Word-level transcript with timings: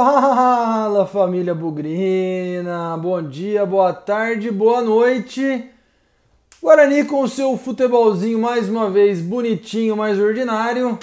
Fala 0.00 1.04
família 1.06 1.52
Bugrina, 1.52 2.96
bom 2.96 3.20
dia, 3.20 3.66
boa 3.66 3.92
tarde, 3.92 4.48
boa 4.48 4.80
noite. 4.80 5.68
Guarani 6.62 7.02
com 7.02 7.22
o 7.22 7.28
seu 7.28 7.56
futebolzinho 7.56 8.38
mais 8.38 8.68
uma 8.68 8.88
vez 8.88 9.20
bonitinho, 9.20 9.96
mais 9.96 10.16
ordinário, 10.20 10.96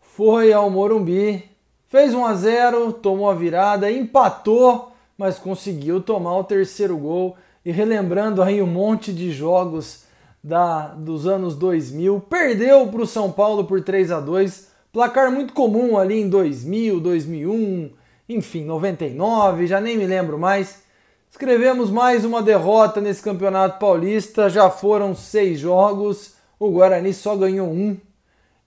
foi 0.00 0.50
ao 0.50 0.70
Morumbi, 0.70 1.44
fez 1.88 2.14
1 2.14 2.24
a 2.24 2.32
0, 2.32 2.92
tomou 2.94 3.28
a 3.28 3.34
virada, 3.34 3.92
empatou, 3.92 4.92
mas 5.18 5.38
conseguiu 5.38 6.00
tomar 6.00 6.38
o 6.38 6.44
terceiro 6.44 6.96
gol. 6.96 7.36
E 7.62 7.70
relembrando 7.70 8.42
aí 8.42 8.62
um 8.62 8.66
monte 8.66 9.12
de 9.12 9.30
jogos 9.30 10.04
da, 10.42 10.86
dos 10.86 11.26
anos 11.26 11.54
2000, 11.54 12.18
perdeu 12.30 12.86
para 12.86 13.02
o 13.02 13.06
São 13.06 13.30
Paulo 13.30 13.64
por 13.64 13.82
3 13.82 14.10
a 14.10 14.20
2, 14.20 14.68
placar 14.90 15.30
muito 15.30 15.52
comum 15.52 15.98
ali 15.98 16.18
em 16.18 16.30
2000, 16.30 16.98
2001 16.98 18.00
enfim, 18.34 18.64
99, 18.64 19.66
já 19.66 19.80
nem 19.80 19.96
me 19.96 20.06
lembro 20.06 20.38
mais. 20.38 20.82
Escrevemos 21.30 21.90
mais 21.90 22.24
uma 22.24 22.42
derrota 22.42 23.00
nesse 23.00 23.22
campeonato 23.22 23.78
paulista, 23.78 24.50
já 24.50 24.68
foram 24.68 25.14
seis 25.14 25.58
jogos, 25.58 26.34
o 26.58 26.70
Guarani 26.70 27.14
só 27.14 27.34
ganhou 27.34 27.68
um, 27.68 27.96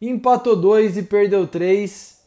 empatou 0.01 0.55
dois 0.55 0.97
e 0.97 1.03
perdeu 1.03 1.47
três. 1.47 2.21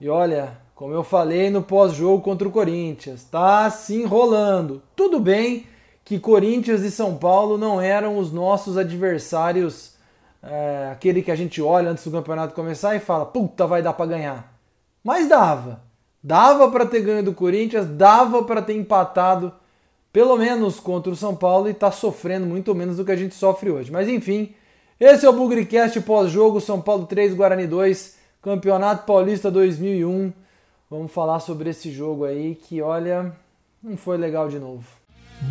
E 0.00 0.08
olha, 0.08 0.58
como 0.74 0.92
eu 0.92 1.04
falei 1.04 1.50
no 1.50 1.62
pós-jogo 1.62 2.22
contra 2.22 2.46
o 2.48 2.50
Corinthians, 2.50 3.24
tá 3.24 3.70
se 3.70 3.94
enrolando. 3.94 4.82
Tudo 4.94 5.20
bem 5.20 5.66
que 6.04 6.18
Corinthians 6.18 6.82
e 6.82 6.90
São 6.90 7.16
Paulo 7.16 7.58
não 7.58 7.80
eram 7.80 8.18
os 8.18 8.32
nossos 8.32 8.76
adversários, 8.76 9.94
é, 10.42 10.90
aquele 10.92 11.22
que 11.22 11.30
a 11.30 11.36
gente 11.36 11.60
olha 11.60 11.90
antes 11.90 12.04
do 12.04 12.10
campeonato 12.10 12.54
começar 12.54 12.94
e 12.94 13.00
fala, 13.00 13.26
puta, 13.26 13.66
vai 13.66 13.82
dar 13.82 13.92
para 13.92 14.06
ganhar. 14.06 14.54
Mas 15.02 15.28
dava. 15.28 15.85
Dava 16.26 16.68
para 16.72 16.84
ter 16.84 17.02
ganho 17.02 17.22
do 17.22 17.32
Corinthians, 17.32 17.86
dava 17.86 18.42
para 18.42 18.60
ter 18.60 18.74
empatado 18.74 19.52
pelo 20.12 20.36
menos 20.36 20.80
contra 20.80 21.12
o 21.12 21.14
São 21.14 21.36
Paulo 21.36 21.68
e 21.68 21.70
está 21.70 21.92
sofrendo 21.92 22.44
muito 22.44 22.74
menos 22.74 22.96
do 22.96 23.04
que 23.04 23.12
a 23.12 23.16
gente 23.16 23.32
sofre 23.32 23.70
hoje. 23.70 23.92
Mas 23.92 24.08
enfim, 24.08 24.52
esse 24.98 25.24
é 25.24 25.28
o 25.28 25.32
Bugricast 25.32 26.00
pós-jogo 26.00 26.60
São 26.60 26.80
Paulo 26.80 27.06
3, 27.06 27.32
Guarani 27.32 27.68
2, 27.68 28.16
Campeonato 28.42 29.06
Paulista 29.06 29.52
2001. 29.52 30.32
Vamos 30.90 31.12
falar 31.12 31.38
sobre 31.38 31.70
esse 31.70 31.92
jogo 31.92 32.24
aí 32.24 32.56
que, 32.56 32.82
olha, 32.82 33.32
não 33.80 33.96
foi 33.96 34.16
legal 34.16 34.48
de 34.48 34.58
novo. 34.58 34.84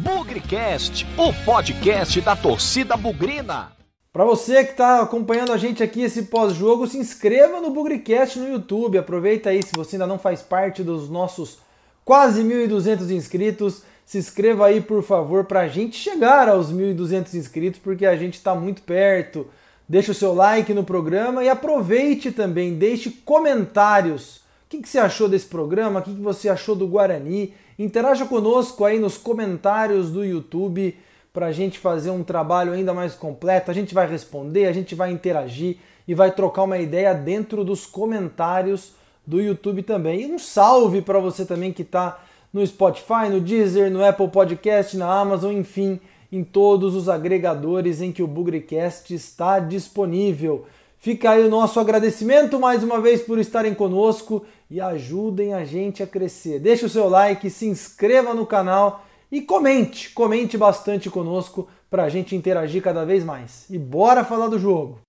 Bugricast, 0.04 1.08
o 1.18 1.32
podcast 1.46 2.20
da 2.20 2.36
torcida 2.36 2.98
bugrina. 2.98 3.75
Para 4.16 4.24
você 4.24 4.64
que 4.64 4.72
está 4.72 5.02
acompanhando 5.02 5.52
a 5.52 5.58
gente 5.58 5.84
aqui 5.84 6.02
esse 6.02 6.24
pós-jogo, 6.24 6.88
se 6.88 6.98
inscreva 6.98 7.60
no 7.60 7.72
Bugricast 7.72 8.40
no 8.40 8.48
YouTube. 8.48 8.98
Aproveita 8.98 9.50
aí, 9.50 9.62
se 9.62 9.76
você 9.76 9.98
ainda 9.98 10.08
não 10.08 10.18
faz 10.18 10.42
parte 10.42 10.82
dos 10.82 11.10
nossos 11.10 11.58
quase 12.06 12.42
1.200 12.42 13.12
inscritos, 13.12 13.82
se 14.06 14.18
inscreva 14.18 14.68
aí, 14.68 14.80
por 14.80 15.04
favor, 15.04 15.44
para 15.44 15.60
a 15.60 15.68
gente 15.68 15.98
chegar 15.98 16.48
aos 16.48 16.72
1.200 16.72 17.34
inscritos, 17.34 17.82
porque 17.84 18.06
a 18.06 18.16
gente 18.16 18.36
está 18.36 18.56
muito 18.56 18.84
perto. 18.84 19.48
Deixe 19.86 20.12
o 20.12 20.16
seu 20.16 20.34
like 20.34 20.74
no 20.74 20.86
programa 20.86 21.44
e 21.44 21.50
aproveite 21.50 22.32
também, 22.32 22.74
deixe 22.74 23.10
comentários. 23.26 24.38
O 24.38 24.70
que, 24.70 24.78
que 24.78 24.88
você 24.88 24.98
achou 24.98 25.28
desse 25.28 25.48
programa? 25.48 26.00
O 26.00 26.04
que, 26.04 26.16
que 26.16 26.22
você 26.22 26.48
achou 26.48 26.74
do 26.74 26.88
Guarani? 26.88 27.54
Interaja 27.78 28.26
conosco 28.26 28.86
aí 28.86 28.98
nos 28.98 29.18
comentários 29.18 30.10
do 30.10 30.24
YouTube 30.24 30.96
para 31.36 31.48
a 31.48 31.52
gente 31.52 31.78
fazer 31.78 32.12
um 32.12 32.24
trabalho 32.24 32.72
ainda 32.72 32.94
mais 32.94 33.14
completo. 33.14 33.70
A 33.70 33.74
gente 33.74 33.94
vai 33.94 34.10
responder, 34.10 34.68
a 34.68 34.72
gente 34.72 34.96
vai 34.96 35.12
interagir 35.12 35.78
e 36.08 36.16
vai 36.16 36.32
trocar 36.32 36.64
uma 36.64 36.78
ideia 36.78 37.14
dentro 37.14 37.66
dos 37.66 37.86
comentários 37.86 38.94
do 39.28 39.42
YouTube 39.42 39.84
também. 39.84 40.22
E 40.22 40.26
um 40.28 40.40
salve 40.40 41.02
para 41.02 41.20
você 41.20 41.46
também 41.46 41.74
que 41.74 41.82
está 41.82 42.24
no 42.54 42.66
Spotify, 42.66 43.28
no 43.30 43.42
Deezer, 43.42 43.92
no 43.92 44.04
Apple 44.04 44.30
Podcast, 44.30 44.96
na 44.96 45.12
Amazon, 45.12 45.52
enfim, 45.52 46.00
em 46.32 46.42
todos 46.42 46.96
os 46.96 47.10
agregadores 47.10 48.02
em 48.02 48.14
que 48.14 48.24
o 48.24 48.28
Bugrecast 48.28 49.14
está 49.14 49.60
disponível. 49.60 50.66
Fica 50.98 51.32
aí 51.32 51.46
o 51.46 51.50
nosso 51.50 51.82
agradecimento 51.82 52.58
mais 52.58 52.82
uma 52.82 53.02
vez 53.02 53.22
por 53.22 53.38
estarem 53.40 53.74
conosco 53.74 54.46
e 54.72 54.80
ajudem 54.80 55.54
a 55.54 55.66
gente 55.66 56.02
a 56.02 56.08
crescer. 56.08 56.60
Deixe 56.60 56.86
o 56.86 56.90
seu 56.90 57.10
like, 57.10 57.50
se 57.50 57.68
inscreva 57.68 58.34
no 58.34 58.46
canal 58.46 59.04
e 59.36 59.42
comente, 59.42 60.12
comente 60.12 60.58
bastante 60.58 61.10
conosco 61.10 61.68
para 61.90 62.06
a 62.06 62.10
gente 62.10 62.38
interagir 62.38 62.82
cada 62.82 63.04
vez 63.04 63.22
mais. 63.22 63.66
E 63.70 63.78
bora 63.78 64.24
falar 64.24 64.48
do 64.48 64.58
jogo! 64.58 65.00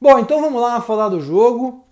Bom, 0.00 0.18
então 0.18 0.40
vamos 0.40 0.58
lá 0.58 0.80
falar 0.80 1.10
do 1.10 1.20
jogo. 1.20 1.84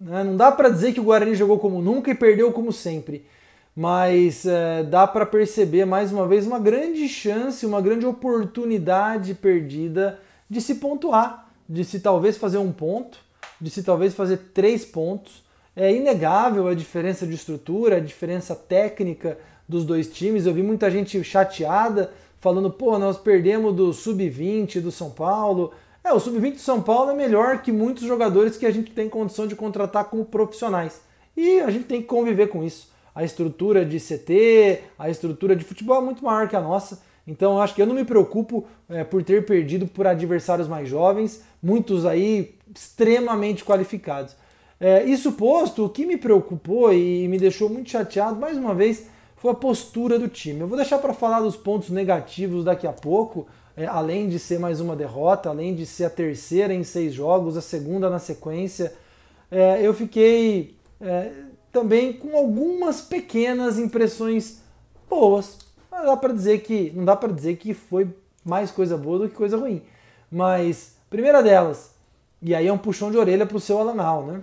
Né? 0.00 0.22
Não 0.22 0.36
dá 0.36 0.52
para 0.52 0.68
dizer 0.68 0.92
que 0.92 1.00
o 1.00 1.02
Guarani 1.02 1.34
jogou 1.34 1.58
como 1.58 1.82
nunca 1.82 2.08
e 2.08 2.14
perdeu 2.14 2.52
como 2.52 2.72
sempre, 2.72 3.26
mas 3.74 4.46
é, 4.46 4.84
dá 4.84 5.04
para 5.04 5.26
perceber 5.26 5.84
mais 5.84 6.12
uma 6.12 6.24
vez 6.24 6.46
uma 6.46 6.60
grande 6.60 7.08
chance, 7.08 7.66
uma 7.66 7.80
grande 7.80 8.06
oportunidade 8.06 9.34
perdida 9.34 10.20
de 10.48 10.60
se 10.60 10.76
pontuar, 10.76 11.50
de 11.68 11.84
se 11.84 11.98
talvez 11.98 12.36
fazer 12.36 12.58
um 12.58 12.70
ponto, 12.70 13.18
de 13.60 13.70
se 13.70 13.82
talvez 13.82 14.14
fazer 14.14 14.36
três 14.54 14.84
pontos 14.84 15.47
é 15.78 15.94
inegável 15.94 16.66
a 16.66 16.74
diferença 16.74 17.24
de 17.24 17.34
estrutura, 17.34 17.96
a 17.96 18.00
diferença 18.00 18.52
técnica 18.52 19.38
dos 19.68 19.84
dois 19.84 20.12
times. 20.12 20.44
Eu 20.44 20.52
vi 20.52 20.60
muita 20.60 20.90
gente 20.90 21.22
chateada 21.22 22.12
falando, 22.40 22.68
pô, 22.68 22.98
nós 22.98 23.16
perdemos 23.16 23.72
do 23.72 23.92
sub-20 23.92 24.80
do 24.80 24.90
São 24.90 25.10
Paulo. 25.10 25.72
É, 26.02 26.12
o 26.12 26.18
sub-20 26.18 26.54
do 26.54 26.58
São 26.58 26.82
Paulo 26.82 27.12
é 27.12 27.14
melhor 27.14 27.62
que 27.62 27.70
muitos 27.70 28.02
jogadores 28.02 28.56
que 28.56 28.66
a 28.66 28.72
gente 28.72 28.90
tem 28.90 29.08
condição 29.08 29.46
de 29.46 29.54
contratar 29.54 30.06
como 30.06 30.24
profissionais. 30.24 31.00
E 31.36 31.60
a 31.60 31.70
gente 31.70 31.84
tem 31.84 32.00
que 32.00 32.08
conviver 32.08 32.48
com 32.48 32.64
isso. 32.64 32.90
A 33.14 33.22
estrutura 33.22 33.84
de 33.84 34.00
CT, 34.00 34.80
a 34.98 35.08
estrutura 35.08 35.54
de 35.54 35.64
futebol 35.64 35.98
é 35.98 36.04
muito 36.04 36.24
maior 36.24 36.48
que 36.48 36.56
a 36.56 36.60
nossa. 36.60 37.00
Então 37.24 37.62
acho 37.62 37.76
que 37.76 37.82
eu 37.82 37.86
não 37.86 37.94
me 37.94 38.04
preocupo 38.04 38.66
é, 38.88 39.04
por 39.04 39.22
ter 39.22 39.46
perdido 39.46 39.86
por 39.86 40.08
adversários 40.08 40.66
mais 40.66 40.88
jovens, 40.88 41.44
muitos 41.62 42.04
aí 42.04 42.56
extremamente 42.74 43.64
qualificados. 43.64 44.34
É, 44.80 45.04
isso 45.04 45.32
posto, 45.32 45.84
o 45.84 45.88
que 45.88 46.06
me 46.06 46.16
preocupou 46.16 46.92
e 46.92 47.26
me 47.26 47.38
deixou 47.38 47.68
muito 47.68 47.90
chateado, 47.90 48.38
mais 48.38 48.56
uma 48.56 48.74
vez, 48.74 49.08
foi 49.36 49.50
a 49.50 49.54
postura 49.54 50.18
do 50.18 50.28
time. 50.28 50.60
Eu 50.60 50.68
vou 50.68 50.76
deixar 50.76 50.98
para 50.98 51.12
falar 51.12 51.40
dos 51.40 51.56
pontos 51.56 51.90
negativos 51.90 52.64
daqui 52.64 52.86
a 52.86 52.92
pouco, 52.92 53.46
é, 53.76 53.86
além 53.86 54.28
de 54.28 54.38
ser 54.38 54.58
mais 54.58 54.80
uma 54.80 54.94
derrota, 54.94 55.48
além 55.48 55.74
de 55.74 55.84
ser 55.84 56.04
a 56.04 56.10
terceira 56.10 56.72
em 56.72 56.84
seis 56.84 57.14
jogos, 57.14 57.56
a 57.56 57.60
segunda 57.60 58.08
na 58.08 58.18
sequência. 58.18 58.92
É, 59.50 59.80
eu 59.84 59.92
fiquei 59.94 60.76
é, 61.00 61.30
também 61.72 62.12
com 62.12 62.36
algumas 62.36 63.00
pequenas 63.00 63.78
impressões 63.78 64.60
boas. 65.08 65.58
Não 65.90 66.04
dá 66.04 66.16
para 66.16 66.32
dizer 66.32 66.60
que 66.60 66.92
não 66.94 67.04
dá 67.04 67.16
para 67.16 67.32
dizer 67.32 67.56
que 67.56 67.74
foi 67.74 68.08
mais 68.44 68.70
coisa 68.70 68.96
boa 68.96 69.20
do 69.20 69.28
que 69.28 69.34
coisa 69.34 69.56
ruim. 69.56 69.82
Mas 70.30 70.96
primeira 71.10 71.42
delas, 71.42 71.92
e 72.40 72.54
aí 72.54 72.66
é 72.66 72.72
um 72.72 72.78
puxão 72.78 73.10
de 73.10 73.16
orelha 73.16 73.46
para 73.46 73.56
o 73.56 73.60
seu 73.60 73.78
Alanal, 73.78 74.24
né? 74.24 74.42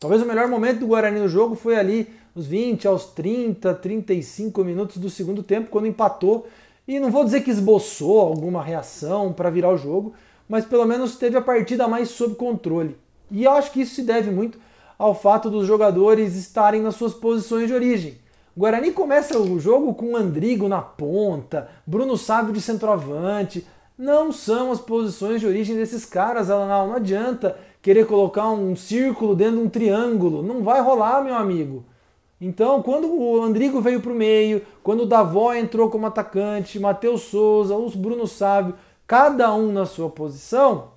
Talvez 0.00 0.22
o 0.22 0.26
melhor 0.26 0.48
momento 0.48 0.80
do 0.80 0.86
Guarani 0.86 1.20
no 1.20 1.28
jogo 1.28 1.54
foi 1.54 1.76
ali 1.76 2.08
nos 2.34 2.46
20 2.46 2.88
aos 2.88 3.04
30, 3.04 3.74
35 3.74 4.64
minutos 4.64 4.96
do 4.96 5.10
segundo 5.10 5.42
tempo, 5.42 5.68
quando 5.68 5.88
empatou. 5.88 6.48
E 6.88 6.98
não 6.98 7.10
vou 7.10 7.22
dizer 7.22 7.42
que 7.42 7.50
esboçou 7.50 8.18
alguma 8.18 8.62
reação 8.62 9.30
para 9.30 9.50
virar 9.50 9.68
o 9.68 9.76
jogo, 9.76 10.14
mas 10.48 10.64
pelo 10.64 10.86
menos 10.86 11.16
teve 11.16 11.36
a 11.36 11.42
partida 11.42 11.86
mais 11.86 12.08
sob 12.08 12.34
controle. 12.34 12.96
E 13.30 13.44
eu 13.44 13.50
acho 13.52 13.72
que 13.72 13.82
isso 13.82 13.94
se 13.94 14.02
deve 14.02 14.30
muito 14.30 14.58
ao 14.98 15.14
fato 15.14 15.50
dos 15.50 15.66
jogadores 15.66 16.34
estarem 16.34 16.80
nas 16.80 16.94
suas 16.94 17.12
posições 17.12 17.68
de 17.68 17.74
origem. 17.74 18.18
O 18.56 18.60
Guarani 18.60 18.92
começa 18.92 19.38
o 19.38 19.60
jogo 19.60 19.92
com 19.92 20.16
Andrigo 20.16 20.66
na 20.66 20.80
ponta, 20.80 21.68
Bruno 21.86 22.16
Sábio 22.16 22.54
de 22.54 22.62
centroavante. 22.62 23.66
Não 23.98 24.32
são 24.32 24.72
as 24.72 24.80
posições 24.80 25.42
de 25.42 25.46
origem 25.46 25.76
desses 25.76 26.06
caras, 26.06 26.48
Alanal. 26.48 26.88
Não 26.88 26.96
adianta 26.96 27.54
querer 27.82 28.06
colocar 28.06 28.50
um 28.50 28.76
círculo 28.76 29.34
dentro 29.34 29.56
de 29.56 29.62
um 29.62 29.68
triângulo. 29.68 30.42
Não 30.42 30.62
vai 30.62 30.80
rolar, 30.80 31.22
meu 31.24 31.34
amigo. 31.34 31.84
Então, 32.40 32.82
quando 32.82 33.06
o 33.06 33.42
Andrigo 33.42 33.80
veio 33.80 34.00
para 34.00 34.12
o 34.12 34.14
meio, 34.14 34.62
quando 34.82 35.02
o 35.02 35.06
Davó 35.06 35.52
entrou 35.52 35.90
como 35.90 36.06
atacante, 36.06 36.80
Matheus 36.80 37.22
Souza, 37.22 37.76
os 37.76 37.94
Bruno 37.94 38.26
Sávio, 38.26 38.74
cada 39.06 39.54
um 39.54 39.70
na 39.70 39.84
sua 39.84 40.08
posição, 40.08 40.92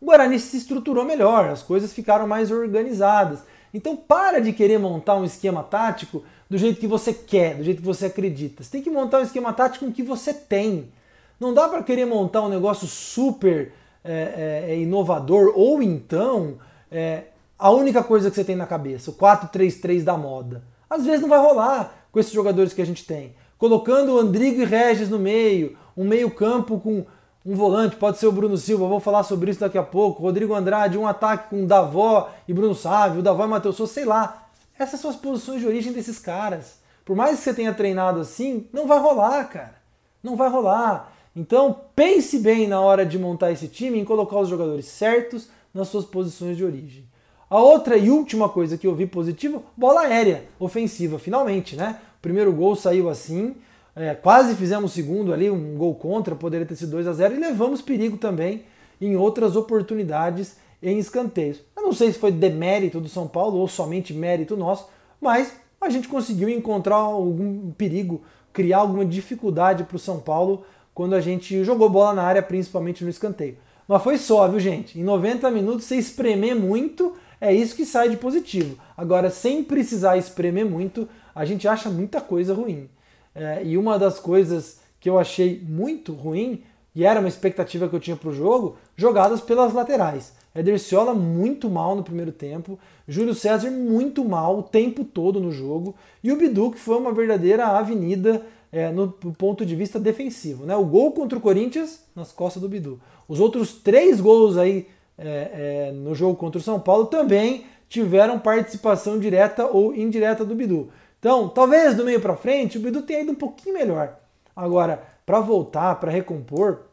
o 0.00 0.06
Guarani 0.06 0.38
se 0.38 0.56
estruturou 0.56 1.04
melhor, 1.04 1.48
as 1.48 1.62
coisas 1.62 1.92
ficaram 1.92 2.28
mais 2.28 2.50
organizadas. 2.50 3.40
Então, 3.74 3.96
para 3.96 4.40
de 4.40 4.52
querer 4.52 4.78
montar 4.78 5.16
um 5.16 5.24
esquema 5.24 5.62
tático 5.62 6.22
do 6.48 6.56
jeito 6.56 6.80
que 6.80 6.86
você 6.86 7.12
quer, 7.12 7.56
do 7.56 7.64
jeito 7.64 7.80
que 7.80 7.86
você 7.86 8.06
acredita. 8.06 8.62
Você 8.62 8.70
tem 8.70 8.82
que 8.82 8.90
montar 8.90 9.18
um 9.18 9.22
esquema 9.22 9.52
tático 9.52 9.84
com 9.84 9.90
o 9.90 9.94
que 9.94 10.02
você 10.02 10.32
tem. 10.32 10.90
Não 11.38 11.54
dá 11.54 11.68
para 11.68 11.82
querer 11.82 12.06
montar 12.06 12.42
um 12.42 12.48
negócio 12.48 12.86
super 12.86 13.72
é, 14.04 14.64
é, 14.68 14.72
é 14.72 14.78
inovador, 14.78 15.52
ou 15.54 15.82
então 15.82 16.58
é, 16.90 17.24
a 17.58 17.70
única 17.70 18.02
coisa 18.02 18.30
que 18.30 18.36
você 18.36 18.44
tem 18.44 18.56
na 18.56 18.66
cabeça, 18.66 19.10
o 19.10 19.14
4-3-3 19.14 20.02
da 20.02 20.16
moda. 20.16 20.62
Às 20.88 21.04
vezes 21.04 21.20
não 21.20 21.28
vai 21.28 21.38
rolar 21.38 22.06
com 22.10 22.18
esses 22.18 22.32
jogadores 22.32 22.72
que 22.72 22.82
a 22.82 22.86
gente 22.86 23.04
tem. 23.04 23.34
Colocando 23.58 24.14
o 24.14 24.18
Andrigo 24.18 24.62
e 24.62 24.64
Regis 24.64 25.10
no 25.10 25.18
meio, 25.18 25.76
um 25.96 26.04
meio-campo 26.04 26.80
com 26.80 27.04
um 27.44 27.54
volante, 27.54 27.96
pode 27.96 28.18
ser 28.18 28.26
o 28.26 28.32
Bruno 28.32 28.56
Silva, 28.56 28.86
vou 28.86 29.00
falar 29.00 29.22
sobre 29.22 29.50
isso 29.50 29.60
daqui 29.60 29.78
a 29.78 29.82
pouco. 29.82 30.22
Rodrigo 30.22 30.54
Andrade, 30.54 30.98
um 30.98 31.06
ataque 31.06 31.50
com 31.50 31.66
Davó 31.66 32.30
e 32.46 32.52
Bruno 32.52 32.74
Sávio, 32.74 33.22
Davó 33.22 33.44
e 33.44 33.48
Matheus 33.48 33.76
Souza, 33.76 33.92
sei 33.92 34.04
lá. 34.04 34.48
Essas 34.78 35.00
são 35.00 35.10
as 35.10 35.16
posições 35.16 35.60
de 35.60 35.66
origem 35.66 35.92
desses 35.92 36.18
caras. 36.18 36.80
Por 37.04 37.16
mais 37.16 37.38
que 37.38 37.44
você 37.44 37.54
tenha 37.54 37.72
treinado 37.72 38.20
assim, 38.20 38.66
não 38.72 38.86
vai 38.86 38.98
rolar, 38.98 39.44
cara. 39.44 39.74
Não 40.22 40.36
vai 40.36 40.48
rolar. 40.48 41.12
Então, 41.34 41.76
pense 41.94 42.38
bem 42.38 42.66
na 42.66 42.80
hora 42.80 43.06
de 43.06 43.18
montar 43.18 43.52
esse 43.52 43.68
time 43.68 43.98
em 43.98 44.04
colocar 44.04 44.38
os 44.38 44.48
jogadores 44.48 44.86
certos 44.86 45.48
nas 45.72 45.88
suas 45.88 46.04
posições 46.04 46.56
de 46.56 46.64
origem. 46.64 47.04
A 47.48 47.58
outra 47.60 47.96
e 47.96 48.10
última 48.10 48.48
coisa 48.48 48.76
que 48.78 48.86
eu 48.86 48.94
vi 48.94 49.06
positiva, 49.06 49.62
bola 49.76 50.02
aérea, 50.02 50.44
ofensiva, 50.58 51.18
finalmente, 51.18 51.76
né? 51.76 51.98
O 52.18 52.22
primeiro 52.22 52.52
gol 52.52 52.76
saiu 52.76 53.08
assim, 53.08 53.56
é, 53.94 54.14
quase 54.14 54.54
fizemos 54.54 54.92
o 54.92 54.94
segundo 54.94 55.32
ali, 55.32 55.50
um 55.50 55.76
gol 55.76 55.94
contra, 55.94 56.34
poderia 56.34 56.66
ter 56.66 56.76
sido 56.76 56.92
2 56.92 57.08
a 57.08 57.12
0 57.12 57.34
e 57.34 57.38
levamos 57.38 57.82
perigo 57.82 58.16
também 58.16 58.64
em 59.00 59.16
outras 59.16 59.56
oportunidades 59.56 60.56
em 60.82 60.98
escanteios. 60.98 61.60
Eu 61.76 61.82
não 61.82 61.92
sei 61.92 62.12
se 62.12 62.18
foi 62.18 62.30
demérito 62.30 63.00
do 63.00 63.08
São 63.08 63.26
Paulo 63.26 63.58
ou 63.58 63.68
somente 63.68 64.14
mérito 64.14 64.56
nosso, 64.56 64.88
mas 65.20 65.52
a 65.80 65.88
gente 65.90 66.08
conseguiu 66.08 66.48
encontrar 66.48 66.96
algum 66.96 67.72
perigo, 67.72 68.22
criar 68.52 68.78
alguma 68.78 69.04
dificuldade 69.04 69.84
para 69.84 69.96
o 69.96 70.00
São 70.00 70.20
Paulo 70.20 70.64
quando 71.00 71.14
a 71.14 71.20
gente 71.22 71.64
jogou 71.64 71.88
bola 71.88 72.12
na 72.12 72.22
área, 72.22 72.42
principalmente 72.42 73.02
no 73.02 73.08
escanteio. 73.08 73.56
Mas 73.88 74.02
foi 74.02 74.18
só, 74.18 74.46
viu, 74.46 74.60
gente? 74.60 75.00
Em 75.00 75.02
90 75.02 75.50
minutos, 75.50 75.86
você 75.86 75.96
espremer 75.96 76.54
muito, 76.54 77.16
é 77.40 77.54
isso 77.54 77.74
que 77.74 77.86
sai 77.86 78.10
de 78.10 78.18
positivo. 78.18 78.76
Agora, 78.94 79.30
sem 79.30 79.64
precisar 79.64 80.18
espremer 80.18 80.66
muito, 80.66 81.08
a 81.34 81.46
gente 81.46 81.66
acha 81.66 81.88
muita 81.88 82.20
coisa 82.20 82.52
ruim. 82.52 82.86
É, 83.34 83.62
e 83.64 83.78
uma 83.78 83.98
das 83.98 84.20
coisas 84.20 84.80
que 85.00 85.08
eu 85.08 85.18
achei 85.18 85.58
muito 85.66 86.12
ruim, 86.12 86.64
e 86.94 87.02
era 87.02 87.18
uma 87.18 87.30
expectativa 87.30 87.88
que 87.88 87.96
eu 87.96 88.00
tinha 88.00 88.14
para 88.14 88.28
o 88.28 88.34
jogo, 88.34 88.76
jogadas 88.94 89.40
pelas 89.40 89.72
laterais. 89.72 90.34
Ederciola 90.54 91.14
muito 91.14 91.70
mal 91.70 91.96
no 91.96 92.02
primeiro 92.02 92.32
tempo, 92.32 92.78
Júlio 93.08 93.34
César 93.34 93.70
muito 93.70 94.22
mal 94.22 94.58
o 94.58 94.62
tempo 94.62 95.02
todo 95.02 95.40
no 95.40 95.50
jogo, 95.50 95.94
e 96.22 96.30
o 96.30 96.36
Bidu 96.36 96.72
que 96.72 96.78
foi 96.78 96.98
uma 96.98 97.10
verdadeira 97.10 97.68
avenida 97.68 98.44
é, 98.72 98.90
no, 98.90 99.08
ponto 99.08 99.64
de 99.66 99.74
vista 99.74 99.98
defensivo. 99.98 100.64
Né? 100.64 100.76
O 100.76 100.84
gol 100.84 101.12
contra 101.12 101.38
o 101.38 101.40
Corinthians 101.40 102.04
nas 102.14 102.32
costas 102.32 102.62
do 102.62 102.68
Bidu. 102.68 103.00
Os 103.28 103.40
outros 103.40 103.72
três 103.74 104.20
gols 104.20 104.56
aí 104.56 104.86
é, 105.18 105.88
é, 105.88 105.92
no 105.92 106.14
jogo 106.14 106.36
contra 106.36 106.58
o 106.58 106.62
São 106.62 106.78
Paulo 106.80 107.06
também 107.06 107.66
tiveram 107.88 108.38
participação 108.38 109.18
direta 109.18 109.66
ou 109.66 109.94
indireta 109.94 110.44
do 110.44 110.54
Bidu. 110.54 110.90
Então, 111.18 111.48
talvez 111.48 111.94
do 111.94 112.04
meio 112.04 112.20
para 112.20 112.36
frente 112.36 112.78
o 112.78 112.80
Bidu 112.80 113.02
tenha 113.02 113.20
ido 113.20 113.32
um 113.32 113.36
pouquinho 113.36 113.74
melhor. 113.74 114.16
Agora, 114.54 115.02
para 115.26 115.40
voltar, 115.40 115.94
para 115.96 116.10
recompor, 116.10 116.86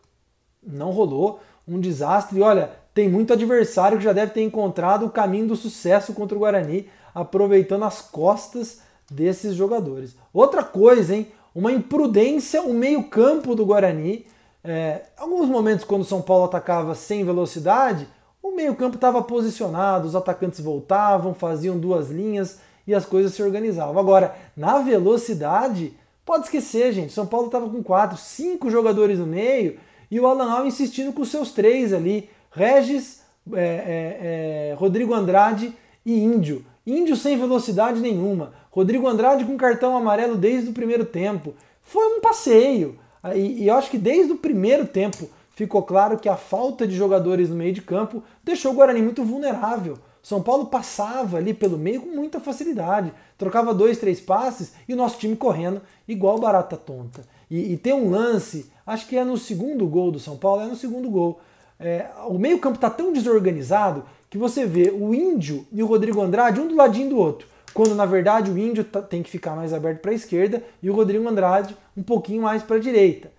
não 0.62 0.92
rolou. 0.92 1.40
Um 1.68 1.80
desastre. 1.80 2.40
E 2.40 2.42
olha, 2.42 2.72
tem 2.94 3.10
muito 3.10 3.34
adversário 3.34 3.98
que 3.98 4.04
já 4.04 4.14
deve 4.14 4.32
ter 4.32 4.42
encontrado 4.42 5.06
o 5.06 5.10
caminho 5.10 5.48
do 5.48 5.56
sucesso 5.56 6.14
contra 6.14 6.36
o 6.36 6.40
Guarani, 6.40 6.88
aproveitando 7.14 7.84
as 7.84 8.02
costas 8.02 8.80
desses 9.12 9.54
jogadores. 9.54 10.16
Outra 10.34 10.64
coisa, 10.64 11.16
hein? 11.16 11.28
Uma 11.58 11.72
imprudência, 11.72 12.62
o 12.62 12.72
meio-campo 12.72 13.56
do 13.56 13.66
Guarani. 13.66 14.28
É, 14.64 15.02
alguns 15.18 15.50
momentos, 15.50 15.84
quando 15.84 16.04
o 16.04 16.06
São 16.06 16.22
Paulo 16.22 16.46
atacava 16.46 16.94
sem 16.94 17.26
velocidade, 17.26 18.08
o 18.44 18.52
meio-campo 18.52 18.94
estava 18.94 19.24
posicionado, 19.24 20.08
os 20.08 20.16
atacantes 20.16 20.60
voltavam, 20.60 21.34
faziam 21.34 21.76
duas 21.76 22.12
linhas 22.12 22.60
e 22.86 22.94
as 22.94 23.08
coisas 23.08 23.34
se 23.34 23.42
organizavam. 23.42 23.98
Agora, 23.98 24.36
na 24.56 24.78
velocidade, 24.78 25.98
pode 26.24 26.44
esquecer, 26.44 26.94
gente. 26.94 27.12
São 27.12 27.26
Paulo 27.26 27.48
estava 27.48 27.68
com 27.68 27.82
quatro, 27.82 28.20
cinco 28.20 28.70
jogadores 28.70 29.18
no 29.18 29.26
meio 29.26 29.80
e 30.12 30.20
o 30.20 30.28
Alan 30.28 30.68
insistindo 30.68 31.12
com 31.12 31.26
seus 31.26 31.54
três 31.54 31.92
ali: 31.92 32.30
Regis, 32.52 33.24
é, 33.52 33.60
é, 33.60 34.70
é, 34.70 34.76
Rodrigo 34.78 35.12
Andrade 35.12 35.74
e 36.06 36.20
Índio. 36.20 36.64
Índio 36.86 37.16
sem 37.16 37.36
velocidade 37.36 38.00
nenhuma. 38.00 38.54
Rodrigo 38.78 39.08
Andrade 39.08 39.44
com 39.44 39.58
cartão 39.58 39.98
amarelo 39.98 40.38
desde 40.38 40.70
o 40.70 40.74
primeiro 40.74 41.04
tempo. 41.04 41.56
Foi 41.82 42.16
um 42.16 42.22
passeio. 42.22 43.00
E, 43.34 43.64
e 43.64 43.68
eu 43.68 43.74
acho 43.74 43.90
que 43.90 43.98
desde 43.98 44.32
o 44.32 44.38
primeiro 44.38 44.86
tempo 44.86 45.28
ficou 45.50 45.82
claro 45.82 46.20
que 46.20 46.30
a 46.30 46.36
falta 46.36 46.86
de 46.86 46.96
jogadores 46.96 47.50
no 47.50 47.56
meio 47.56 47.74
de 47.74 47.82
campo 47.82 48.22
deixou 48.44 48.72
o 48.72 48.76
Guarani 48.76 49.02
muito 49.02 49.24
vulnerável. 49.24 49.98
São 50.22 50.44
Paulo 50.44 50.68
passava 50.68 51.38
ali 51.38 51.56
pelo 51.56 51.76
meio 51.76 52.02
com 52.02 52.10
muita 52.10 52.40
facilidade, 52.40 53.12
trocava 53.36 53.74
dois, 53.74 53.98
três 53.98 54.22
passes 54.22 54.74
e 54.88 54.94
o 54.94 54.98
nosso 54.98 55.18
time 55.18 55.36
correndo 55.36 55.82
igual 56.08 56.38
barata 56.38 56.78
tonta. 56.78 57.24
E, 57.50 57.74
e 57.74 57.78
tem 57.78 57.94
um 57.94 58.12
lance, 58.12 58.72
acho 58.86 59.08
que 59.08 59.18
é 59.18 59.24
no 59.24 59.38
segundo 59.38 59.88
gol 59.88 60.12
do 60.12 60.20
São 60.20 60.38
Paulo, 60.38 60.62
é 60.62 60.68
no 60.68 60.76
segundo 60.76 61.10
gol. 61.10 61.40
É, 61.80 62.12
o 62.28 62.38
meio-campo 62.38 62.76
está 62.76 62.92
tão 62.92 63.12
desorganizado 63.12 64.04
que 64.30 64.38
você 64.38 64.68
vê 64.68 64.92
o 64.92 65.16
Índio 65.16 65.66
e 65.72 65.82
o 65.82 65.88
Rodrigo 65.88 66.22
Andrade 66.22 66.62
um 66.62 66.68
do 66.68 66.76
ladinho 66.76 67.10
do 67.10 67.18
outro, 67.18 67.48
quando 67.78 67.96
na 67.96 68.06
verdade 68.06 68.50
o 68.50 68.58
Índio 68.58 68.84
tá, 68.84 69.02
tem 69.02 69.22
que 69.22 69.30
ficar 69.30 69.56
mais 69.56 69.74
aberto 69.74 70.02
para 70.02 70.12
a 70.12 70.16
esquerda 70.16 70.64
e 70.82 70.90
o 70.90 70.94
Rodrigo 70.94 71.28
Andrade 71.28 71.78
um 71.96 72.02
pouquinho 72.02 72.42
mais 72.42 72.64
para 72.64 72.78
a 72.78 72.80
direita. 72.80 73.32